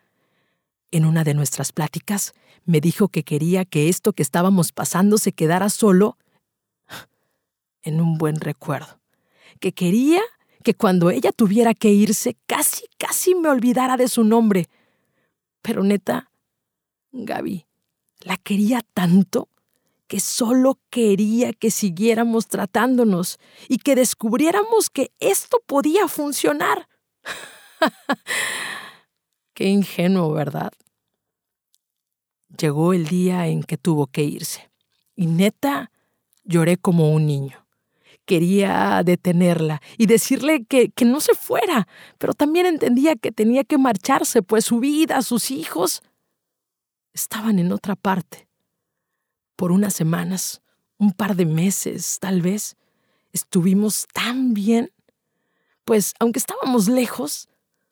En 0.91 1.05
una 1.05 1.25
de 1.25 1.35
nuestras 1.35 1.73
pláticas 1.73 2.33
me 2.65 2.81
dijo 2.81 3.09
que 3.09 3.23
quería 3.23 3.65
que 3.65 3.89
esto 3.89 4.13
que 4.13 4.23
estábamos 4.23 4.73
pasando 4.73 5.19
se 5.19 5.33
quedara 5.33 5.69
solo 5.69 6.17
en 7.83 8.01
un 8.01 8.19
buen 8.19 8.37
recuerdo. 8.37 9.01
Que 9.61 9.73
quería 9.73 10.21
que 10.65 10.75
cuando 10.75 11.11
ella 11.11 11.31
tuviera 11.33 11.75
que 11.75 11.91
irse 11.91 12.37
casi, 12.47 12.87
casi 12.99 13.35
me 13.35 13.49
olvidara 13.49 13.97
de 13.97 14.09
su 14.09 14.25
nombre. 14.25 14.69
Pero 15.63 15.85
neta, 15.85 16.31
Gaby, 17.13 17.67
la 18.21 18.37
quería 18.37 18.83
tanto 18.95 19.49
que 20.07 20.21
solo 20.21 20.79
quería 20.91 21.53
que 21.53 21.71
siguiéramos 21.71 22.47
tratándonos 22.47 23.39
y 23.69 23.79
que 23.79 23.95
descubriéramos 23.95 24.91
que 24.91 25.13
esto 25.21 25.63
podía 25.67 26.09
funcionar. 26.09 26.89
Qué 29.55 29.65
ingenuo, 29.65 30.33
¿verdad? 30.33 30.73
Llegó 32.59 32.93
el 32.93 33.07
día 33.07 33.49
en 33.49 33.63
que 33.63 33.77
tuvo 33.77 34.07
que 34.07 34.23
irse 34.23 34.71
y 35.15 35.27
neta 35.27 35.91
lloré 36.45 36.77
como 36.77 37.13
un 37.13 37.27
niño. 37.27 37.67
Quería 38.25 39.03
detenerla 39.05 39.81
y 39.99 40.07
decirle 40.07 40.65
que, 40.65 40.91
que 40.91 41.05
no 41.05 41.21
se 41.21 41.35
fuera, 41.35 41.87
pero 42.19 42.35
también 42.35 42.67
entendía 42.67 43.15
que 43.15 43.31
tenía 43.31 43.63
que 43.63 43.79
marcharse, 43.79 44.43
pues 44.43 44.65
su 44.65 44.81
vida, 44.81 45.23
sus 45.23 45.51
hijos 45.51 46.03
estaban 47.13 47.59
en 47.59 47.73
otra 47.73 47.95
parte. 47.95 48.46
Por 49.57 49.73
unas 49.73 49.95
semanas, 49.95 50.63
un 50.99 51.13
par 51.13 51.35
de 51.37 51.47
meses, 51.47 52.19
tal 52.21 52.43
vez, 52.43 52.77
estuvimos 53.33 54.07
tan 54.13 54.55
bien, 54.55 54.93
pues 55.85 56.15
aunque 56.19 56.39
estábamos 56.39 56.89
lejos, 56.89 57.49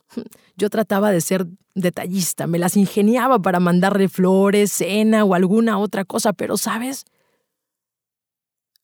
yo 0.56 0.70
trataba 0.70 1.10
de 1.10 1.20
ser 1.20 1.46
detallista, 1.74 2.46
me 2.46 2.58
las 2.58 2.76
ingeniaba 2.76 3.38
para 3.40 3.60
mandarle 3.60 4.08
flores, 4.08 4.72
cena 4.72 5.24
o 5.24 5.34
alguna 5.34 5.78
otra 5.78 6.04
cosa, 6.04 6.32
pero 6.32 6.56
sabes, 6.56 7.04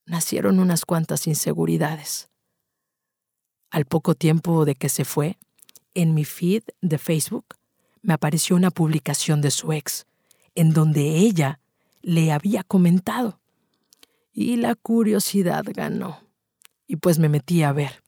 nacieron 0.07 0.59
unas 0.59 0.85
cuantas 0.85 1.27
inseguridades. 1.27 2.29
Al 3.71 3.85
poco 3.85 4.15
tiempo 4.15 4.65
de 4.65 4.75
que 4.75 4.89
se 4.89 5.05
fue, 5.05 5.39
en 5.95 6.15
mi 6.15 6.25
feed 6.25 6.65
de 6.81 6.99
Facebook 6.99 7.47
me 8.03 8.15
apareció 8.15 8.57
una 8.57 8.71
publicación 8.71 9.41
de 9.41 9.51
su 9.51 9.73
ex, 9.73 10.07
en 10.55 10.73
donde 10.73 11.17
ella 11.19 11.61
le 12.03 12.33
había 12.33 12.63
comentado. 12.63 13.41
Y 14.33 14.57
la 14.57 14.75
curiosidad 14.75 15.65
ganó. 15.67 16.21
Y 16.87 16.97
pues 16.97 17.19
me 17.19 17.29
metí 17.29 17.63
a 17.63 17.73
ver. 17.73 18.03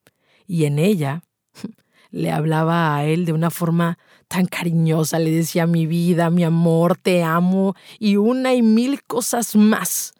Y 0.46 0.64
en 0.64 0.78
ella 0.78 1.22
le 2.10 2.30
hablaba 2.30 2.96
a 2.96 3.04
él 3.04 3.24
de 3.24 3.32
una 3.32 3.50
forma 3.50 3.98
tan 4.28 4.46
cariñosa, 4.46 5.18
le 5.18 5.30
decía 5.30 5.66
mi 5.66 5.86
vida, 5.86 6.30
mi 6.30 6.44
amor, 6.44 6.96
te 6.96 7.22
amo 7.22 7.74
y 7.98 8.16
una 8.16 8.54
y 8.54 8.62
mil 8.62 9.02
cosas 9.04 9.56
más. 9.56 10.14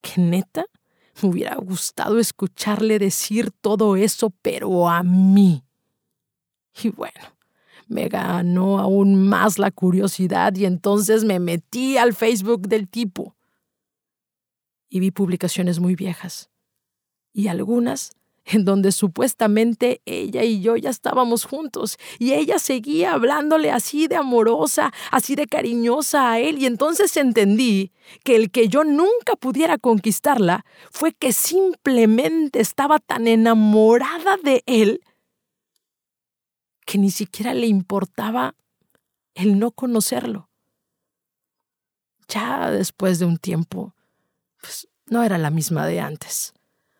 Que 0.00 0.20
neta, 0.20 0.66
me 1.22 1.28
hubiera 1.28 1.56
gustado 1.56 2.18
escucharle 2.18 2.98
decir 2.98 3.50
todo 3.50 3.96
eso, 3.96 4.30
pero 4.42 4.88
a 4.88 5.02
mí. 5.02 5.64
Y 6.82 6.88
bueno, 6.88 7.20
me 7.88 8.08
ganó 8.08 8.78
aún 8.78 9.28
más 9.28 9.58
la 9.58 9.70
curiosidad 9.70 10.54
y 10.56 10.64
entonces 10.64 11.24
me 11.24 11.38
metí 11.38 11.96
al 11.96 12.14
Facebook 12.14 12.68
del 12.68 12.88
tipo. 12.88 13.36
Y 14.88 15.00
vi 15.00 15.10
publicaciones 15.10 15.80
muy 15.80 15.96
viejas. 15.96 16.50
Y 17.32 17.48
algunas 17.48 18.12
en 18.46 18.64
donde 18.64 18.92
supuestamente 18.92 20.02
ella 20.04 20.44
y 20.44 20.60
yo 20.60 20.76
ya 20.76 20.90
estábamos 20.90 21.44
juntos 21.44 21.96
y 22.18 22.32
ella 22.32 22.58
seguía 22.58 23.14
hablándole 23.14 23.70
así 23.70 24.06
de 24.06 24.16
amorosa, 24.16 24.92
así 25.10 25.34
de 25.34 25.46
cariñosa 25.46 26.32
a 26.32 26.40
él 26.40 26.58
y 26.58 26.66
entonces 26.66 27.16
entendí 27.16 27.92
que 28.22 28.36
el 28.36 28.50
que 28.50 28.68
yo 28.68 28.84
nunca 28.84 29.36
pudiera 29.38 29.78
conquistarla 29.78 30.64
fue 30.90 31.12
que 31.12 31.32
simplemente 31.32 32.60
estaba 32.60 32.98
tan 32.98 33.26
enamorada 33.26 34.36
de 34.42 34.62
él 34.66 35.00
que 36.84 36.98
ni 36.98 37.10
siquiera 37.10 37.54
le 37.54 37.66
importaba 37.66 38.54
el 39.34 39.58
no 39.58 39.72
conocerlo. 39.72 40.50
Ya 42.28 42.70
después 42.70 43.18
de 43.18 43.26
un 43.26 43.38
tiempo, 43.38 43.94
pues 44.60 44.88
no 45.06 45.22
era 45.22 45.38
la 45.38 45.50
misma 45.50 45.86
de 45.86 46.00
antes. 46.00 46.54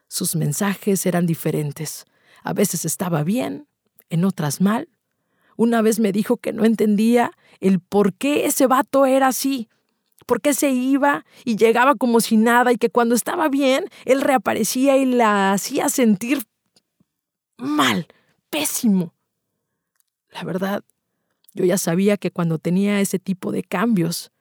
Sus 0.08 0.36
mensajes 0.36 1.06
eran 1.06 1.26
diferentes. 1.26 2.04
A 2.42 2.52
veces 2.52 2.84
estaba 2.84 3.24
bien, 3.24 3.66
en 4.10 4.24
otras 4.24 4.60
mal. 4.60 4.88
Una 5.56 5.82
vez 5.82 5.98
me 6.00 6.12
dijo 6.12 6.36
que 6.36 6.52
no 6.52 6.64
entendía 6.64 7.32
el 7.60 7.80
por 7.80 8.14
qué 8.14 8.46
ese 8.46 8.66
vato 8.66 9.06
era 9.06 9.28
así, 9.28 9.68
por 10.26 10.40
qué 10.40 10.52
se 10.52 10.70
iba 10.70 11.24
y 11.44 11.56
llegaba 11.56 11.94
como 11.94 12.20
si 12.20 12.36
nada 12.36 12.72
y 12.72 12.76
que 12.76 12.90
cuando 12.90 13.14
estaba 13.14 13.48
bien, 13.48 13.88
él 14.04 14.20
reaparecía 14.20 14.96
y 14.96 15.06
la 15.06 15.52
hacía 15.52 15.88
sentir 15.88 16.44
mal, 17.56 18.06
pésimo. 18.50 19.13
La 20.34 20.42
verdad, 20.42 20.84
yo 21.54 21.64
ya 21.64 21.78
sabía 21.78 22.16
que 22.16 22.32
cuando 22.32 22.58
tenía 22.58 23.00
ese 23.00 23.18
tipo 23.18 23.52
de 23.52 23.62
cambios 23.62 24.32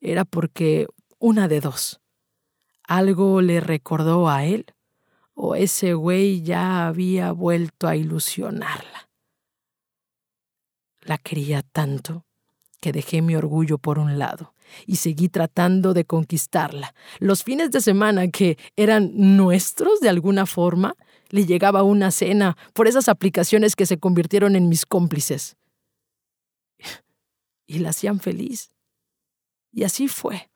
era 0.00 0.24
porque 0.24 0.88
una 1.18 1.46
de 1.46 1.60
dos. 1.60 2.00
Algo 2.88 3.42
le 3.42 3.60
recordó 3.60 4.28
a 4.28 4.44
él 4.44 4.64
o 5.34 5.54
ese 5.54 5.92
güey 5.92 6.42
ya 6.42 6.86
había 6.86 7.32
vuelto 7.32 7.86
a 7.86 7.96
ilusionarla. 7.96 9.10
La 11.02 11.18
quería 11.18 11.62
tanto 11.62 12.24
que 12.80 12.92
dejé 12.92 13.20
mi 13.20 13.36
orgullo 13.36 13.76
por 13.76 13.98
un 13.98 14.18
lado 14.18 14.54
y 14.86 14.96
seguí 14.96 15.28
tratando 15.28 15.92
de 15.92 16.06
conquistarla. 16.06 16.94
Los 17.18 17.44
fines 17.44 17.70
de 17.70 17.82
semana 17.82 18.28
que 18.28 18.56
eran 18.76 19.10
nuestros 19.36 20.00
de 20.00 20.08
alguna 20.08 20.46
forma, 20.46 20.96
le 21.30 21.46
llegaba 21.46 21.82
una 21.82 22.10
cena 22.10 22.56
por 22.72 22.88
esas 22.88 23.08
aplicaciones 23.08 23.76
que 23.76 23.86
se 23.86 23.98
convirtieron 23.98 24.56
en 24.56 24.68
mis 24.68 24.86
cómplices. 24.86 25.56
Y 27.66 27.80
la 27.80 27.90
hacían 27.90 28.20
feliz. 28.20 28.70
Y 29.72 29.84
así 29.84 30.08
fue 30.08 30.48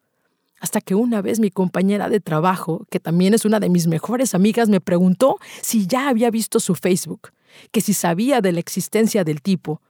hasta 0.60 0.82
que 0.82 0.94
una 0.94 1.22
vez 1.22 1.40
mi 1.40 1.50
compañera 1.50 2.10
de 2.10 2.20
trabajo, 2.20 2.86
que 2.90 3.00
también 3.00 3.32
es 3.32 3.46
una 3.46 3.60
de 3.60 3.70
mis 3.70 3.86
mejores 3.86 4.34
amigas, 4.34 4.68
me 4.68 4.80
preguntó 4.80 5.38
si 5.62 5.86
ya 5.86 6.10
había 6.10 6.30
visto 6.30 6.60
su 6.60 6.74
Facebook, 6.74 7.32
que 7.72 7.80
si 7.80 7.94
sabía 7.94 8.42
de 8.42 8.52
la 8.52 8.60
existencia 8.60 9.24
del 9.24 9.40
tipo, 9.40 9.80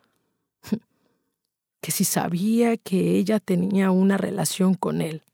que 1.81 1.90
si 1.90 2.05
sabía 2.05 2.77
que 2.77 3.16
ella 3.16 3.40
tenía 3.40 3.90
una 3.90 4.16
relación 4.16 4.75
con 4.75 5.01
él. 5.01 5.25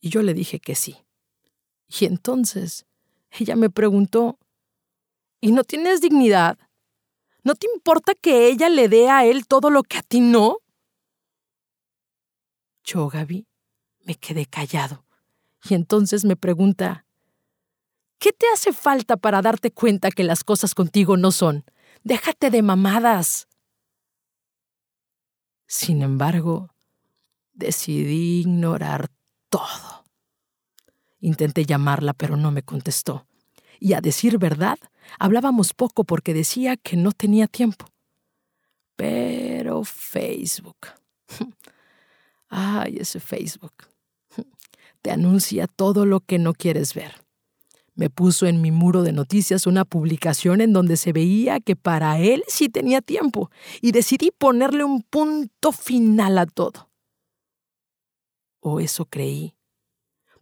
Y 0.00 0.08
yo 0.08 0.22
le 0.22 0.32
dije 0.32 0.60
que 0.60 0.76
sí. 0.76 0.96
Y 1.88 2.04
entonces 2.04 2.86
ella 3.38 3.56
me 3.56 3.70
preguntó, 3.70 4.38
¿y 5.40 5.52
no 5.52 5.64
tienes 5.64 6.00
dignidad? 6.00 6.58
¿No 7.44 7.54
te 7.54 7.66
importa 7.74 8.14
que 8.14 8.48
ella 8.48 8.68
le 8.68 8.88
dé 8.88 9.08
a 9.10 9.24
él 9.24 9.46
todo 9.46 9.70
lo 9.70 9.82
que 9.82 9.98
a 9.98 10.02
ti 10.02 10.20
no? 10.20 10.58
Yo, 12.84 13.08
Gaby, 13.08 13.46
me 14.04 14.14
quedé 14.14 14.46
callado. 14.46 15.04
Y 15.64 15.74
entonces 15.74 16.24
me 16.24 16.36
pregunta, 16.36 17.06
¿qué 18.18 18.32
te 18.32 18.46
hace 18.52 18.72
falta 18.72 19.16
para 19.16 19.42
darte 19.42 19.70
cuenta 19.72 20.10
que 20.10 20.24
las 20.24 20.44
cosas 20.44 20.74
contigo 20.74 21.16
no 21.16 21.30
son? 21.30 21.64
Déjate 22.04 22.50
de 22.50 22.62
mamadas. 22.62 23.48
Sin 25.66 26.02
embargo, 26.02 26.74
decidí 27.52 28.40
ignorar 28.40 29.10
todo. 29.48 30.01
Intenté 31.22 31.64
llamarla, 31.64 32.14
pero 32.14 32.36
no 32.36 32.50
me 32.50 32.64
contestó. 32.64 33.26
Y 33.78 33.92
a 33.92 34.00
decir 34.00 34.38
verdad, 34.38 34.76
hablábamos 35.20 35.72
poco 35.72 36.02
porque 36.02 36.34
decía 36.34 36.76
que 36.76 36.96
no 36.96 37.12
tenía 37.12 37.46
tiempo. 37.46 37.86
Pero 38.96 39.84
Facebook. 39.84 40.88
Ay, 42.48 42.96
ese 42.98 43.20
Facebook. 43.20 43.72
Te 45.00 45.12
anuncia 45.12 45.68
todo 45.68 46.06
lo 46.06 46.20
que 46.20 46.40
no 46.40 46.54
quieres 46.54 46.92
ver. 46.92 47.14
Me 47.94 48.10
puso 48.10 48.46
en 48.46 48.60
mi 48.60 48.72
muro 48.72 49.02
de 49.04 49.12
noticias 49.12 49.68
una 49.68 49.84
publicación 49.84 50.60
en 50.60 50.72
donde 50.72 50.96
se 50.96 51.12
veía 51.12 51.60
que 51.60 51.76
para 51.76 52.18
él 52.18 52.42
sí 52.48 52.68
tenía 52.68 53.00
tiempo 53.00 53.48
y 53.80 53.92
decidí 53.92 54.32
ponerle 54.32 54.82
un 54.82 55.02
punto 55.02 55.70
final 55.70 56.38
a 56.38 56.46
todo. 56.46 56.90
O 58.58 58.80
eso 58.80 59.04
creí. 59.04 59.54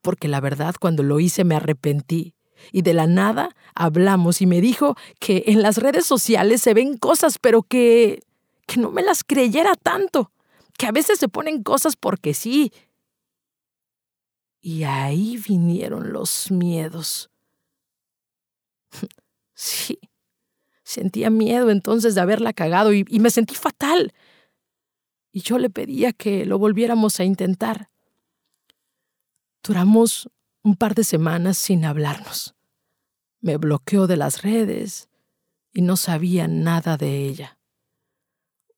Porque 0.03 0.29
la 0.29 0.41
verdad 0.41 0.75
cuando 0.81 1.03
lo 1.03 1.21
hice 1.21 1.45
me 1.45 1.55
arrepentí 1.55 2.35
y 2.73 2.83
de 2.83 2.95
la 2.95 3.07
nada 3.07 3.57
hablamos 3.75 4.43
y 4.43 4.47
me 4.47 4.61
dijo 4.61 4.97
que 5.19 5.45
en 5.47 5.63
las 5.63 5.79
redes 5.79 6.05
sociales 6.05 6.61
se 6.61 6.75
ven 6.75 6.99
cosas 6.99 7.39
pero 7.39 7.63
que 7.63 8.21
que 8.67 8.79
no 8.79 8.91
me 8.91 9.03
las 9.03 9.25
creyera 9.25 9.75
tanto 9.77 10.31
que 10.81 10.87
a 10.87 10.93
veces 10.93 11.19
se 11.19 11.29
ponen 11.29 11.63
cosas 11.63 11.95
porque 11.95 12.33
sí. 12.33 12.73
Y 14.63 14.85
ahí 14.85 15.37
vinieron 15.37 16.13
los 16.13 16.51
miedos. 16.51 17.31
Sí, 19.63 20.01
sentía 20.83 21.29
miedo 21.29 21.69
entonces 21.69 22.15
de 22.15 22.23
haberla 22.23 22.55
cagado 22.55 22.95
y, 22.95 23.05
me 23.05 23.29
sentí 23.29 23.55
fatal. 23.55 24.15
y 25.33 25.43
yo 25.43 25.59
le 25.59 25.69
pedía 25.69 26.15
que 26.15 26.47
lo 26.47 26.59
volviéramos 26.59 27.21
a 27.21 27.25
intentar. 27.25 27.90
Duramos 29.63 30.31
un 30.63 30.77
par 30.77 30.95
de 30.95 31.05
semanas 31.05 31.59
sin 31.59 31.85
hablarnos. 31.85 32.55
Me 33.41 33.57
bloqueó 33.57 34.07
de 34.07 34.17
las 34.17 34.43
redes 34.43 35.09
y 35.73 35.83
no 35.83 35.97
sabía 35.97 36.49
nada 36.49 36.97
de 36.97 37.27
ella. 37.27 37.59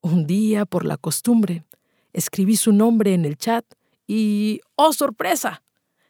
Un 0.00 0.26
día, 0.26 0.66
por 0.66 0.84
la 0.84 0.96
costumbre, 0.96 1.64
escribí 2.12 2.56
su 2.56 2.72
nombre 2.72 3.14
en 3.14 3.24
el 3.24 3.36
chat 3.36 3.64
y, 4.06 4.60
¡oh 4.74 4.92
sorpresa! 4.92 5.62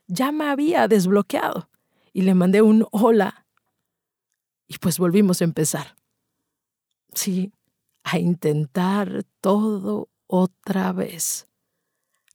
Ya 0.07 0.33
me 0.33 0.47
había 0.47 0.89
desbloqueado 0.89 1.69
y 2.13 2.23
le 2.23 2.35
mandé 2.35 2.63
un 2.63 2.87
hola. 2.91 3.47
Y 4.67 4.79
pues 4.79 4.99
volvimos 4.99 5.41
a 5.41 5.45
empezar. 5.45 5.97
Sí, 7.15 7.53
a 8.05 8.19
intentar 8.19 9.25
todo 9.41 10.09
otra 10.27 10.93
vez. 10.93 11.47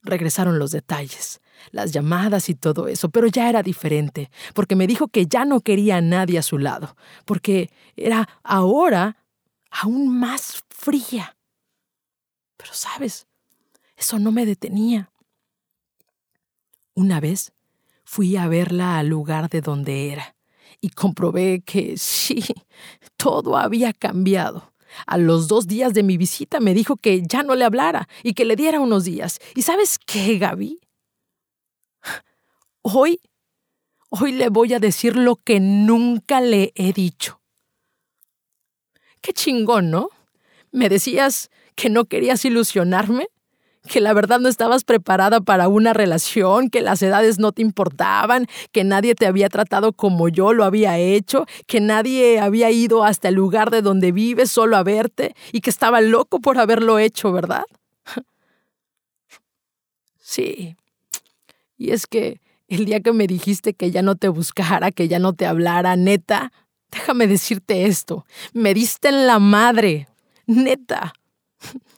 Regresaron 0.08 0.58
los 0.58 0.70
detalles, 0.70 1.42
las 1.70 1.92
llamadas 1.92 2.48
y 2.48 2.54
todo 2.54 2.88
eso, 2.88 3.10
pero 3.10 3.26
ya 3.26 3.50
era 3.50 3.62
diferente, 3.62 4.30
porque 4.54 4.74
me 4.74 4.86
dijo 4.86 5.08
que 5.08 5.26
ya 5.26 5.44
no 5.44 5.60
quería 5.60 5.98
a 5.98 6.00
nadie 6.00 6.38
a 6.38 6.42
su 6.42 6.56
lado, 6.56 6.96
porque 7.26 7.70
era 7.94 8.26
ahora 8.42 9.18
aún 9.70 10.18
más 10.18 10.64
fría. 10.70 11.36
Pero 12.56 12.72
sabes, 12.72 13.26
eso 13.98 14.18
no 14.18 14.32
me 14.32 14.46
detenía. 14.46 15.12
Una 16.94 17.20
vez 17.20 17.52
fui 18.04 18.34
a 18.36 18.48
verla 18.48 18.98
al 18.98 19.08
lugar 19.08 19.50
de 19.50 19.60
donde 19.60 20.10
era 20.10 20.36
y 20.80 20.88
comprobé 20.88 21.60
que 21.60 21.98
sí, 21.98 22.42
todo 23.18 23.58
había 23.58 23.92
cambiado. 23.92 24.72
A 25.06 25.18
los 25.18 25.48
dos 25.48 25.66
días 25.66 25.94
de 25.94 26.02
mi 26.02 26.16
visita 26.16 26.60
me 26.60 26.74
dijo 26.74 26.96
que 26.96 27.22
ya 27.22 27.42
no 27.42 27.54
le 27.54 27.64
hablara 27.64 28.08
y 28.22 28.34
que 28.34 28.44
le 28.44 28.56
diera 28.56 28.80
unos 28.80 29.04
días. 29.04 29.38
¿Y 29.54 29.62
sabes 29.62 29.98
qué, 29.98 30.38
Gaby? 30.38 30.80
Hoy, 32.82 33.20
hoy 34.10 34.32
le 34.32 34.48
voy 34.48 34.74
a 34.74 34.78
decir 34.78 35.16
lo 35.16 35.36
que 35.36 35.60
nunca 35.60 36.40
le 36.40 36.72
he 36.74 36.92
dicho. 36.92 37.40
Qué 39.20 39.32
chingón, 39.32 39.90
¿no? 39.90 40.10
Me 40.70 40.88
decías 40.88 41.50
que 41.74 41.90
no 41.90 42.06
querías 42.06 42.44
ilusionarme 42.44 43.28
que 43.88 44.00
la 44.00 44.12
verdad 44.12 44.38
no 44.38 44.48
estabas 44.48 44.84
preparada 44.84 45.40
para 45.40 45.68
una 45.68 45.92
relación, 45.92 46.70
que 46.70 46.80
las 46.80 47.02
edades 47.02 47.38
no 47.38 47.52
te 47.52 47.62
importaban, 47.62 48.46
que 48.72 48.84
nadie 48.84 49.14
te 49.14 49.26
había 49.26 49.48
tratado 49.48 49.92
como 49.92 50.28
yo 50.28 50.52
lo 50.52 50.64
había 50.64 50.98
hecho, 50.98 51.46
que 51.66 51.80
nadie 51.80 52.38
había 52.38 52.70
ido 52.70 53.04
hasta 53.04 53.28
el 53.28 53.34
lugar 53.34 53.70
de 53.70 53.82
donde 53.82 54.12
vives 54.12 54.50
solo 54.50 54.76
a 54.76 54.82
verte 54.82 55.34
y 55.52 55.60
que 55.60 55.70
estaba 55.70 56.00
loco 56.00 56.40
por 56.40 56.58
haberlo 56.58 56.98
hecho, 56.98 57.32
¿verdad? 57.32 57.64
Sí. 60.20 60.76
Y 61.78 61.92
es 61.92 62.06
que 62.06 62.38
el 62.68 62.84
día 62.84 63.00
que 63.00 63.14
me 63.14 63.26
dijiste 63.26 63.72
que 63.72 63.90
ya 63.90 64.02
no 64.02 64.14
te 64.14 64.28
buscara, 64.28 64.90
que 64.90 65.08
ya 65.08 65.18
no 65.18 65.32
te 65.32 65.46
hablara, 65.46 65.96
neta, 65.96 66.52
déjame 66.90 67.26
decirte 67.26 67.86
esto, 67.86 68.26
me 68.52 68.74
diste 68.74 69.08
en 69.08 69.26
la 69.26 69.38
madre, 69.38 70.08
neta. 70.46 71.14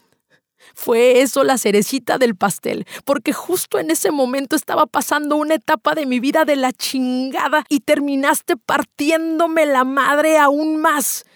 Fue 0.82 1.20
eso 1.20 1.44
la 1.44 1.58
cerecita 1.58 2.16
del 2.16 2.34
pastel, 2.34 2.86
porque 3.04 3.34
justo 3.34 3.78
en 3.78 3.90
ese 3.90 4.10
momento 4.10 4.56
estaba 4.56 4.86
pasando 4.86 5.36
una 5.36 5.56
etapa 5.56 5.94
de 5.94 6.06
mi 6.06 6.20
vida 6.20 6.46
de 6.46 6.56
la 6.56 6.72
chingada 6.72 7.66
y 7.68 7.80
terminaste 7.80 8.56
partiéndome 8.56 9.66
la 9.66 9.84
madre 9.84 10.38
aún 10.38 10.80
más. 10.80 11.26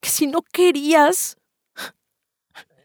Que 0.00 0.08
si 0.08 0.28
no 0.28 0.42
querías, 0.42 1.36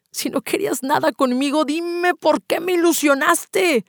si 0.10 0.32
no 0.32 0.41
querías 0.41 0.82
nada 0.82 1.12
conmigo, 1.12 1.65
dime 1.65 2.15
por 2.15 2.41
qué 2.41 2.62
me 2.62 2.71
ilusionaste. 2.71 3.86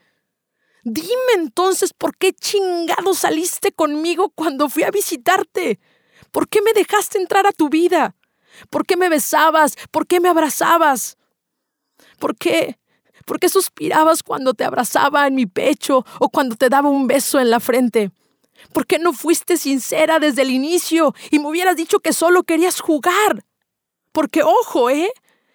Dime 0.84 1.32
entonces 1.34 1.94
por 1.94 2.14
qué 2.14 2.34
chingado 2.34 3.14
saliste 3.14 3.72
conmigo 3.72 4.28
cuando 4.34 4.68
fui 4.68 4.82
a 4.82 4.90
visitarte. 4.90 5.80
¿Por 6.30 6.46
qué 6.46 6.60
me 6.60 6.74
dejaste 6.74 7.16
entrar 7.16 7.46
a 7.46 7.52
tu 7.52 7.70
vida? 7.70 8.16
¿Por 8.68 8.84
qué 8.84 8.98
me 8.98 9.08
besabas? 9.08 9.76
¿Por 9.90 10.06
qué 10.06 10.20
me 10.20 10.28
abrazabas? 10.28 11.16
¿Por 12.18 12.36
qué? 12.36 12.78
¿Por 13.24 13.38
qué 13.38 13.48
suspirabas 13.48 14.22
cuando 14.22 14.54
te 14.54 14.64
abrazaba 14.64 15.26
en 15.26 15.34
mi 15.34 15.46
pecho 15.46 16.04
o 16.18 16.28
cuando 16.28 16.56
te 16.56 16.68
daba 16.68 16.88
un 16.88 17.06
beso 17.06 17.38
en 17.40 17.50
la 17.50 17.60
frente? 17.60 18.10
¿Por 18.72 18.86
qué 18.86 18.98
no 18.98 19.12
fuiste 19.12 19.56
sincera 19.56 20.18
desde 20.18 20.42
el 20.42 20.50
inicio 20.50 21.14
y 21.30 21.38
me 21.38 21.48
hubieras 21.48 21.76
dicho 21.76 22.00
que 22.00 22.12
solo 22.12 22.42
querías 22.42 22.80
jugar? 22.80 23.44
Porque, 24.12 24.42
ojo, 24.42 24.90
¿eh? 24.90 25.10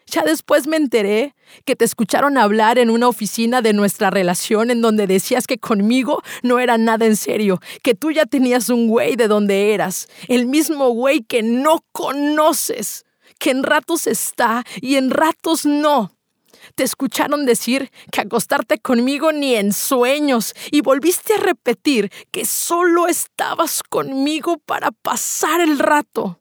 Ya 0.05 0.21
después 0.21 0.67
me 0.67 0.77
enteré 0.77 1.33
que 1.65 1.75
te 1.75 1.85
escucharon 1.85 2.37
hablar 2.37 2.77
en 2.77 2.89
una 2.89 3.07
oficina 3.07 3.61
de 3.61 3.73
nuestra 3.73 4.09
relación 4.09 4.69
en 4.69 4.81
donde 4.81 5.07
decías 5.07 5.47
que 5.47 5.57
conmigo 5.57 6.21
no 6.43 6.59
era 6.59 6.77
nada 6.77 7.05
en 7.05 7.15
serio, 7.15 7.59
que 7.81 7.95
tú 7.95 8.11
ya 8.11 8.25
tenías 8.25 8.69
un 8.69 8.87
güey 8.87 9.15
de 9.15 9.27
donde 9.27 9.73
eras, 9.73 10.07
el 10.27 10.45
mismo 10.45 10.89
güey 10.89 11.21
que 11.21 11.41
no 11.41 11.83
conoces, 11.91 13.05
que 13.39 13.51
en 13.51 13.63
ratos 13.63 14.07
está 14.07 14.63
y 14.81 14.95
en 14.95 15.09
ratos 15.09 15.65
no. 15.65 16.12
Te 16.75 16.83
escucharon 16.83 17.45
decir 17.45 17.91
que 18.11 18.21
acostarte 18.21 18.79
conmigo 18.79 19.31
ni 19.31 19.55
en 19.55 19.73
sueños 19.73 20.53
y 20.71 20.81
volviste 20.81 21.35
a 21.35 21.37
repetir 21.37 22.11
que 22.31 22.45
solo 22.45 23.07
estabas 23.07 23.83
conmigo 23.83 24.57
para 24.57 24.91
pasar 24.91 25.61
el 25.61 25.79
rato. 25.79 26.39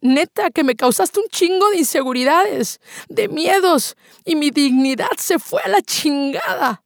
Neta, 0.00 0.50
que 0.50 0.64
me 0.64 0.76
causaste 0.76 1.18
un 1.18 1.28
chingo 1.28 1.70
de 1.70 1.78
inseguridades, 1.78 2.78
de 3.08 3.28
miedos, 3.28 3.96
y 4.26 4.36
mi 4.36 4.50
dignidad 4.50 5.16
se 5.16 5.38
fue 5.38 5.62
a 5.62 5.68
la 5.68 5.80
chingada. 5.80 6.84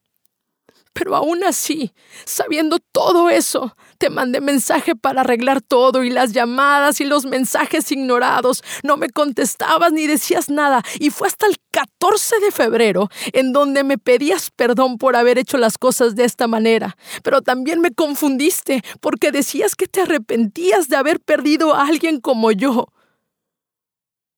Pero 0.93 1.17
aún 1.17 1.43
así, 1.43 1.93
sabiendo 2.25 2.79
todo 2.93 3.29
eso, 3.29 3.77
te 3.99 4.11
mandé 4.11 4.41
mensaje 4.41 4.95
para 4.95 5.21
arreglar 5.21 5.61
todo 5.61 6.05
y 6.05 6.11
las 6.11 6.33
llamadas 6.33 7.01
y 7.01 7.05
los 7.05 7.27
mensajes 7.27 7.91
ignorados. 7.93 8.63
No 8.83 8.97
me 8.97 9.11
contestabas 9.11 9.93
ni 9.93 10.07
decías 10.07 10.49
nada. 10.49 10.83
Y 11.01 11.11
fue 11.11 11.27
hasta 11.27 11.47
el 11.47 11.57
14 11.73 12.41
de 12.41 12.51
febrero 12.53 13.09
en 13.33 13.53
donde 13.53 13.85
me 13.85 13.99
pedías 13.99 14.51
perdón 14.51 14.99
por 14.99 15.17
haber 15.17 15.39
hecho 15.39 15.59
las 15.59 15.79
cosas 15.79 16.15
de 16.15 16.25
esta 16.25 16.47
manera. 16.47 16.97
Pero 17.23 17.43
también 17.43 17.81
me 17.81 17.93
confundiste 17.93 18.83
porque 19.01 19.33
decías 19.33 19.75
que 19.75 19.87
te 19.87 20.03
arrepentías 20.03 20.89
de 20.89 20.97
haber 20.97 21.21
perdido 21.21 21.75
a 21.75 21.87
alguien 21.87 22.21
como 22.21 22.53
yo. 22.53 22.87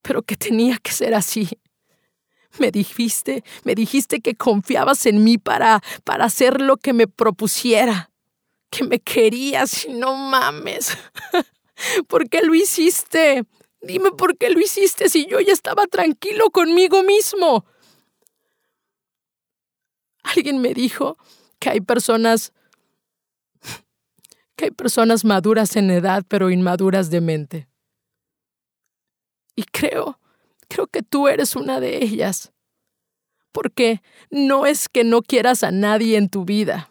Pero 0.03 0.23
que 0.23 0.37
tenía 0.37 0.79
que 0.79 0.92
ser 0.92 1.14
así. 1.14 1.49
Me 2.59 2.73
dijiste, 2.73 3.44
me 3.62 3.75
dijiste 3.75 4.20
que 4.20 4.35
confiabas 4.35 5.07
en 5.07 5.23
mí 5.23 5.38
para, 5.38 5.83
para 6.03 6.25
hacer 6.25 6.61
lo 6.61 6.79
que 6.79 6.92
me 6.92 7.07
propusiera, 7.07 8.10
que 8.71 8.85
me 8.85 9.01
querías 9.01 9.85
y 9.85 9.93
no 9.93 10.15
mames. 10.15 10.97
¿Por 12.09 12.29
qué 12.29 12.43
lo 12.43 12.55
hiciste? 12.55 13.45
Dime 13.81 14.11
por 14.13 14.37
qué 14.37 14.51
lo 14.51 14.61
hiciste 14.61 15.09
si 15.09 15.27
yo 15.27 15.41
ya 15.41 15.53
estaba 15.53 15.87
tranquilo 15.87 16.51
conmigo 16.51 17.03
mismo. 17.03 17.65
Alguien 20.23 20.61
me 20.61 20.75
dijo 20.75 21.17
que 21.59 21.71
hay 21.71 21.81
personas 21.81 22.53
que 24.57 24.67
hay 24.67 24.71
personas 24.71 25.25
maduras 25.25 25.75
en 25.77 25.91
edad 25.91 26.23
pero 26.29 26.51
inmaduras 26.51 27.11
de 27.11 27.21
mente. 27.21 27.69
Y 29.57 29.65
creo 29.65 30.21
Creo 30.71 30.87
que 30.87 31.03
tú 31.03 31.27
eres 31.27 31.57
una 31.57 31.81
de 31.81 32.03
ellas. 32.03 32.53
Porque 33.53 34.01
no 34.31 34.67
es 34.67 34.89
que 34.89 35.03
no 35.03 35.21
quieras 35.21 35.65
a 35.65 35.73
nadie 35.73 36.17
en 36.17 36.29
tu 36.29 36.45
vida, 36.45 36.89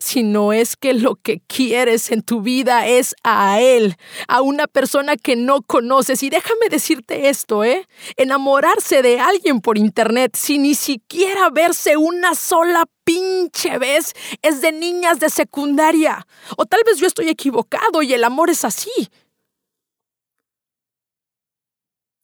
sino 0.00 0.52
es 0.52 0.76
que 0.76 0.94
lo 0.94 1.16
que 1.16 1.40
quieres 1.46 2.10
en 2.10 2.22
tu 2.22 2.42
vida 2.42 2.86
es 2.86 3.14
a 3.22 3.60
Él, 3.60 3.96
a 4.28 4.40
una 4.40 4.66
persona 4.66 5.16
que 5.16 5.36
no 5.36 5.62
conoces. 5.62 6.22
Y 6.22 6.30
déjame 6.30 6.68
decirte 6.70 7.28
esto, 7.28 7.64
¿eh? 7.64 7.86
Enamorarse 8.16 9.02
de 9.02 9.20
alguien 9.20 9.60
por 9.60 9.78
internet 9.78 10.36
sin 10.36 10.62
ni 10.62 10.74
siquiera 10.74 11.50
verse 11.50 11.96
una 11.96 12.34
sola 12.34 12.84
pinche 13.04 13.78
vez 13.78 14.12
es 14.42 14.60
de 14.60 14.72
niñas 14.72 15.20
de 15.20 15.30
secundaria. 15.30 16.26
O 16.56 16.66
tal 16.66 16.82
vez 16.84 16.98
yo 16.98 17.06
estoy 17.06 17.28
equivocado 17.28 18.02
y 18.02 18.12
el 18.12 18.24
amor 18.24 18.50
es 18.50 18.64
así. 18.64 18.90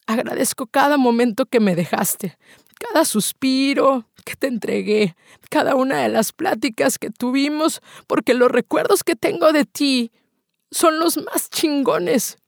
Agradezco 0.07 0.67
cada 0.67 0.99
momento 0.99 1.47
que 1.47 1.61
me 1.61 1.75
dejaste, 1.75 2.37
cada 2.89 3.05
suspiro 3.05 4.07
que 4.25 4.37
te 4.37 4.47
entregué, 4.47 5.17
cada 5.51 5.75
una 5.75 6.03
de 6.03 6.09
las 6.09 6.33
pláticas 6.33 6.99
que 6.99 7.11
tuvimos, 7.11 7.81
porque 8.07 8.35
los 8.35 8.51
recuerdos 8.51 9.05
que 9.05 9.17
tengo 9.17 9.53
de 9.53 9.65
ti 9.65 10.13
son 10.71 10.99
los 10.99 11.17
más 11.17 11.51
chingones, 11.51 12.39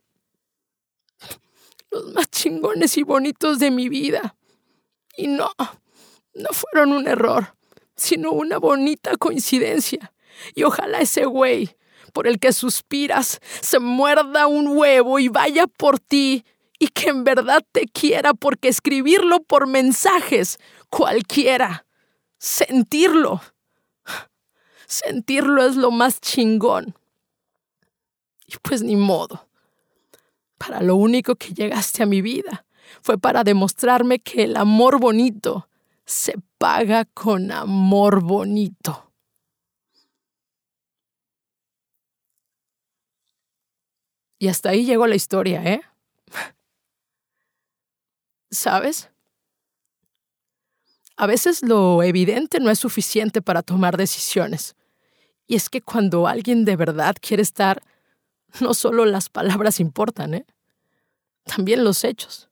los 1.90 2.12
más 2.12 2.30
chingones 2.30 2.96
y 2.98 3.02
bonitos 3.02 3.58
de 3.58 3.70
mi 3.70 3.88
vida. 3.88 4.36
Y 5.16 5.28
no, 5.28 5.50
no 6.34 6.48
fueron 6.52 6.92
un 6.92 7.08
error, 7.08 7.56
sino 7.96 8.32
una 8.32 8.58
bonita 8.58 9.16
coincidencia. 9.16 10.12
Y 10.54 10.64
ojalá 10.64 11.00
ese 11.00 11.24
güey 11.24 11.76
por 12.12 12.26
el 12.26 12.38
que 12.38 12.52
suspiras 12.52 13.40
se 13.60 13.78
muerda 13.78 14.46
un 14.46 14.76
huevo 14.76 15.18
y 15.18 15.28
vaya 15.28 15.66
por 15.66 15.98
ti 15.98 16.44
y 16.78 16.88
que 16.88 17.08
en 17.08 17.24
verdad 17.24 17.64
te 17.72 17.86
quiera 17.86 18.34
porque 18.34 18.68
escribirlo 18.68 19.42
por 19.42 19.66
mensajes, 19.66 20.58
cualquiera, 20.90 21.86
sentirlo, 22.38 23.40
sentirlo 24.86 25.64
es 25.64 25.76
lo 25.76 25.90
más 25.90 26.20
chingón. 26.20 26.94
Y 28.46 28.56
pues 28.62 28.82
ni 28.82 28.96
modo. 28.96 29.48
Para 30.58 30.80
lo 30.80 30.96
único 30.96 31.36
que 31.36 31.52
llegaste 31.52 32.02
a 32.02 32.06
mi 32.06 32.22
vida 32.22 32.64
fue 33.02 33.18
para 33.18 33.44
demostrarme 33.44 34.20
que 34.20 34.44
el 34.44 34.56
amor 34.56 34.98
bonito 34.98 35.68
se 36.04 36.34
paga 36.58 37.04
con 37.04 37.50
amor 37.50 38.22
bonito. 38.22 39.12
Y 44.38 44.48
hasta 44.48 44.70
ahí 44.70 44.84
llegó 44.84 45.06
la 45.06 45.16
historia, 45.16 45.62
¿eh? 45.64 45.82
¿Sabes? 48.56 49.10
A 51.18 51.26
veces 51.26 51.62
lo 51.62 52.02
evidente 52.02 52.58
no 52.58 52.70
es 52.70 52.78
suficiente 52.78 53.42
para 53.42 53.62
tomar 53.62 53.98
decisiones. 53.98 54.76
Y 55.46 55.56
es 55.56 55.68
que 55.68 55.82
cuando 55.82 56.26
alguien 56.26 56.64
de 56.64 56.74
verdad 56.74 57.14
quiere 57.20 57.42
estar, 57.42 57.82
no 58.60 58.72
solo 58.72 59.04
las 59.04 59.28
palabras 59.28 59.78
importan, 59.78 60.32
¿eh? 60.32 60.46
También 61.44 61.84
los 61.84 62.02
hechos. 62.02 62.48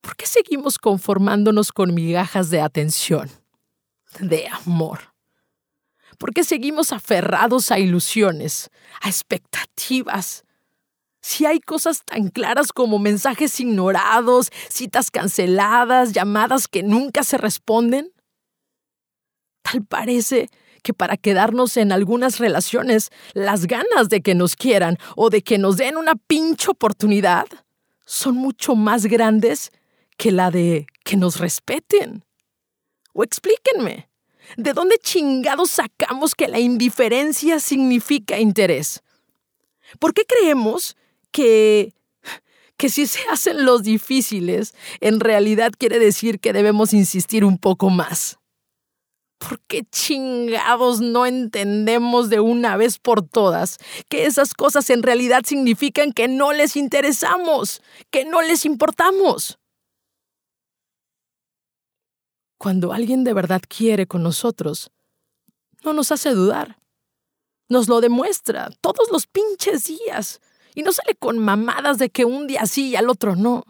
¿Por 0.00 0.16
qué 0.16 0.24
seguimos 0.24 0.78
conformándonos 0.78 1.70
con 1.70 1.92
migajas 1.92 2.48
de 2.48 2.62
atención, 2.62 3.30
de 4.18 4.48
amor? 4.48 5.14
¿Por 6.16 6.32
qué 6.32 6.42
seguimos 6.42 6.92
aferrados 6.94 7.70
a 7.70 7.78
ilusiones, 7.78 8.70
a 9.02 9.08
expectativas? 9.08 10.44
Si 11.20 11.46
hay 11.46 11.60
cosas 11.60 12.04
tan 12.04 12.28
claras 12.28 12.72
como 12.72 12.98
mensajes 12.98 13.58
ignorados, 13.60 14.50
citas 14.68 15.10
canceladas, 15.10 16.12
llamadas 16.12 16.68
que 16.68 16.82
nunca 16.82 17.24
se 17.24 17.38
responden. 17.38 18.12
Tal 19.62 19.84
parece 19.84 20.48
que 20.82 20.94
para 20.94 21.16
quedarnos 21.16 21.76
en 21.76 21.92
algunas 21.92 22.38
relaciones, 22.38 23.10
las 23.34 23.66
ganas 23.66 24.08
de 24.08 24.22
que 24.22 24.34
nos 24.34 24.56
quieran 24.56 24.96
o 25.16 25.28
de 25.28 25.42
que 25.42 25.58
nos 25.58 25.76
den 25.76 25.96
una 25.96 26.14
pinche 26.14 26.70
oportunidad 26.70 27.46
son 28.06 28.36
mucho 28.36 28.74
más 28.74 29.06
grandes 29.06 29.70
que 30.16 30.32
la 30.32 30.50
de 30.50 30.86
que 31.04 31.16
nos 31.16 31.38
respeten. 31.40 32.24
O 33.12 33.22
explíquenme, 33.22 34.08
¿de 34.56 34.72
dónde 34.72 34.98
chingados 34.98 35.70
sacamos 35.70 36.34
que 36.34 36.48
la 36.48 36.58
indiferencia 36.58 37.60
significa 37.60 38.38
interés? 38.38 39.02
¿Por 39.98 40.14
qué 40.14 40.24
creemos 40.24 40.96
que 41.30 41.94
que 42.78 42.88
si 42.88 43.06
se 43.06 43.20
hacen 43.28 43.66
los 43.66 43.82
difíciles, 43.82 44.72
en 45.00 45.20
realidad 45.20 45.72
quiere 45.76 45.98
decir 45.98 46.38
que 46.38 46.52
debemos 46.52 46.94
insistir 46.94 47.44
un 47.44 47.58
poco 47.58 47.90
más? 47.90 48.38
¿Por 49.38 49.60
qué 49.66 49.84
chingados 49.84 51.00
no 51.00 51.26
entendemos 51.26 52.30
de 52.30 52.40
una 52.40 52.76
vez 52.76 52.98
por 52.98 53.22
todas 53.22 53.78
que 54.08 54.26
esas 54.26 54.54
cosas 54.54 54.90
en 54.90 55.02
realidad 55.02 55.42
significan 55.44 56.12
que 56.12 56.28
no 56.28 56.52
les 56.52 56.76
interesamos, 56.76 57.82
que 58.10 58.24
no 58.24 58.42
les 58.42 58.64
importamos? 58.64 59.58
Cuando 62.58 62.92
alguien 62.92 63.22
de 63.22 63.34
verdad 63.34 63.62
quiere 63.68 64.06
con 64.06 64.22
nosotros, 64.22 64.90
no 65.84 65.92
nos 65.92 66.10
hace 66.10 66.30
dudar. 66.30 66.78
Nos 67.68 67.88
lo 67.88 68.00
demuestra 68.00 68.70
todos 68.80 69.10
los 69.12 69.26
pinches 69.26 69.84
días 69.84 70.40
y 70.78 70.82
no 70.82 70.92
sale 70.92 71.16
con 71.16 71.40
mamadas 71.40 71.98
de 71.98 72.08
que 72.08 72.24
un 72.24 72.46
día 72.46 72.64
sí 72.64 72.90
y 72.90 72.94
al 72.94 73.10
otro 73.10 73.34
no. 73.34 73.64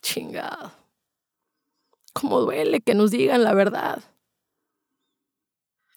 Chingado. 0.00 0.70
¿Cómo 2.12 2.42
duele 2.42 2.80
que 2.80 2.94
nos 2.94 3.10
digan 3.10 3.42
la 3.42 3.54
verdad? 3.54 4.04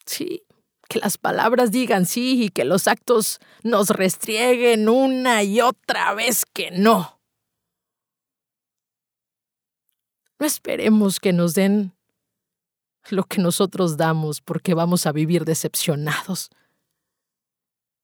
Sí, 0.04 0.42
que 0.88 0.98
las 0.98 1.16
palabras 1.16 1.70
digan 1.70 2.06
sí 2.06 2.46
y 2.46 2.48
que 2.48 2.64
los 2.64 2.88
actos 2.88 3.38
nos 3.62 3.90
restrieguen 3.90 4.88
una 4.88 5.44
y 5.44 5.60
otra 5.60 6.12
vez 6.14 6.44
que 6.44 6.72
no. 6.72 7.20
No 10.40 10.46
esperemos 10.46 11.20
que 11.20 11.32
nos 11.32 11.54
den 11.54 11.96
lo 13.12 13.24
que 13.24 13.40
nosotros 13.40 13.96
damos 13.96 14.40
porque 14.40 14.74
vamos 14.74 15.06
a 15.06 15.12
vivir 15.12 15.44
decepcionados. 15.44 16.50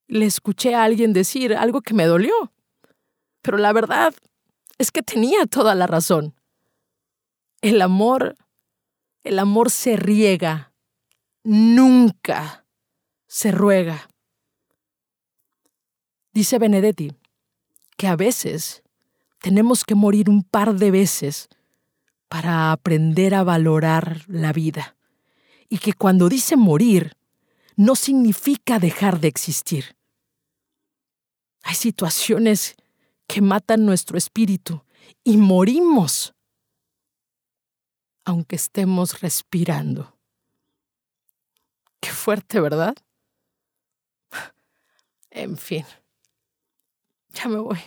Le 0.07 0.27
escuché 0.27 0.75
a 0.75 0.85
alguien 0.85 1.12
decir 1.12 1.55
algo 1.55 1.81
que 1.81 1.95
me 1.95 2.05
dolió, 2.05 2.53
pero 3.43 3.59
la 3.59 3.73
verdad 3.73 4.14
es 4.79 4.90
que 4.90 5.03
tenía 5.03 5.47
toda 5.47 5.75
la 5.75 5.87
razón. 5.87 6.35
El 7.62 7.81
amor, 7.81 8.37
el 9.23 9.38
amor 9.38 9.71
se 9.71 9.97
riega, 9.97 10.73
nunca 11.43 12.67
se 13.27 13.51
ruega. 13.51 14.09
Dice 16.33 16.59
Benedetti 16.59 17.12
que 17.97 18.09
a 18.09 18.17
veces 18.17 18.83
tenemos 19.40 19.85
que 19.85 19.95
morir 19.95 20.29
un 20.29 20.43
par 20.43 20.75
de 20.75 20.90
veces 20.90 21.49
para 22.29 22.73
aprender 22.73 23.35
a 23.35 23.45
valorar 23.45 24.23
la 24.27 24.53
vida. 24.53 24.93
Y 25.68 25.79
que 25.79 25.92
cuando 25.92 26.29
dice 26.29 26.57
morir, 26.57 27.16
no 27.77 27.96
significa 27.96 28.79
dejar 28.79 29.20
de 29.20 29.29
existir. 29.29 29.96
Hay 31.62 31.74
situaciones 31.74 32.77
que 33.27 33.40
matan 33.40 33.87
nuestro 33.87 34.18
espíritu 34.18 34.85
y 35.24 35.37
morimos 35.37 36.35
aunque 38.24 38.57
estemos 38.57 39.20
respirando. 39.20 40.18
Qué 42.00 42.11
fuerte, 42.11 42.61
¿verdad? 42.61 42.94
En 45.31 45.57
fin, 45.57 45.85
ya 47.31 47.48
me 47.48 47.59
voy. 47.59 47.81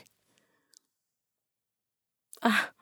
Ah. 2.42 2.74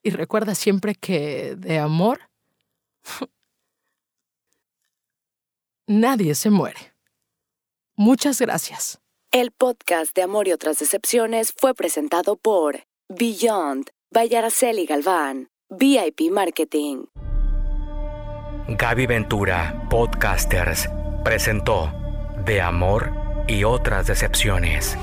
Y 0.00 0.10
recuerda 0.10 0.54
siempre 0.54 0.94
que 0.94 1.56
de 1.56 1.80
amor 1.80 2.20
nadie 5.86 6.34
se 6.34 6.50
muere. 6.50 6.92
Muchas 7.96 8.40
gracias. 8.40 9.00
El 9.32 9.50
podcast 9.50 10.14
de 10.14 10.22
Amor 10.22 10.48
y 10.48 10.52
otras 10.52 10.78
decepciones 10.78 11.52
fue 11.56 11.74
presentado 11.74 12.36
por 12.36 12.84
Beyond 13.08 13.90
by 14.12 14.34
Araceli 14.34 14.86
Galván, 14.86 15.48
VIP 15.70 16.30
Marketing. 16.30 17.04
Gaby 18.68 19.06
Ventura, 19.06 19.86
Podcasters, 19.90 20.88
presentó 21.24 21.92
De 22.44 22.60
Amor 22.60 23.12
y 23.46 23.64
otras 23.64 24.06
decepciones. 24.06 24.96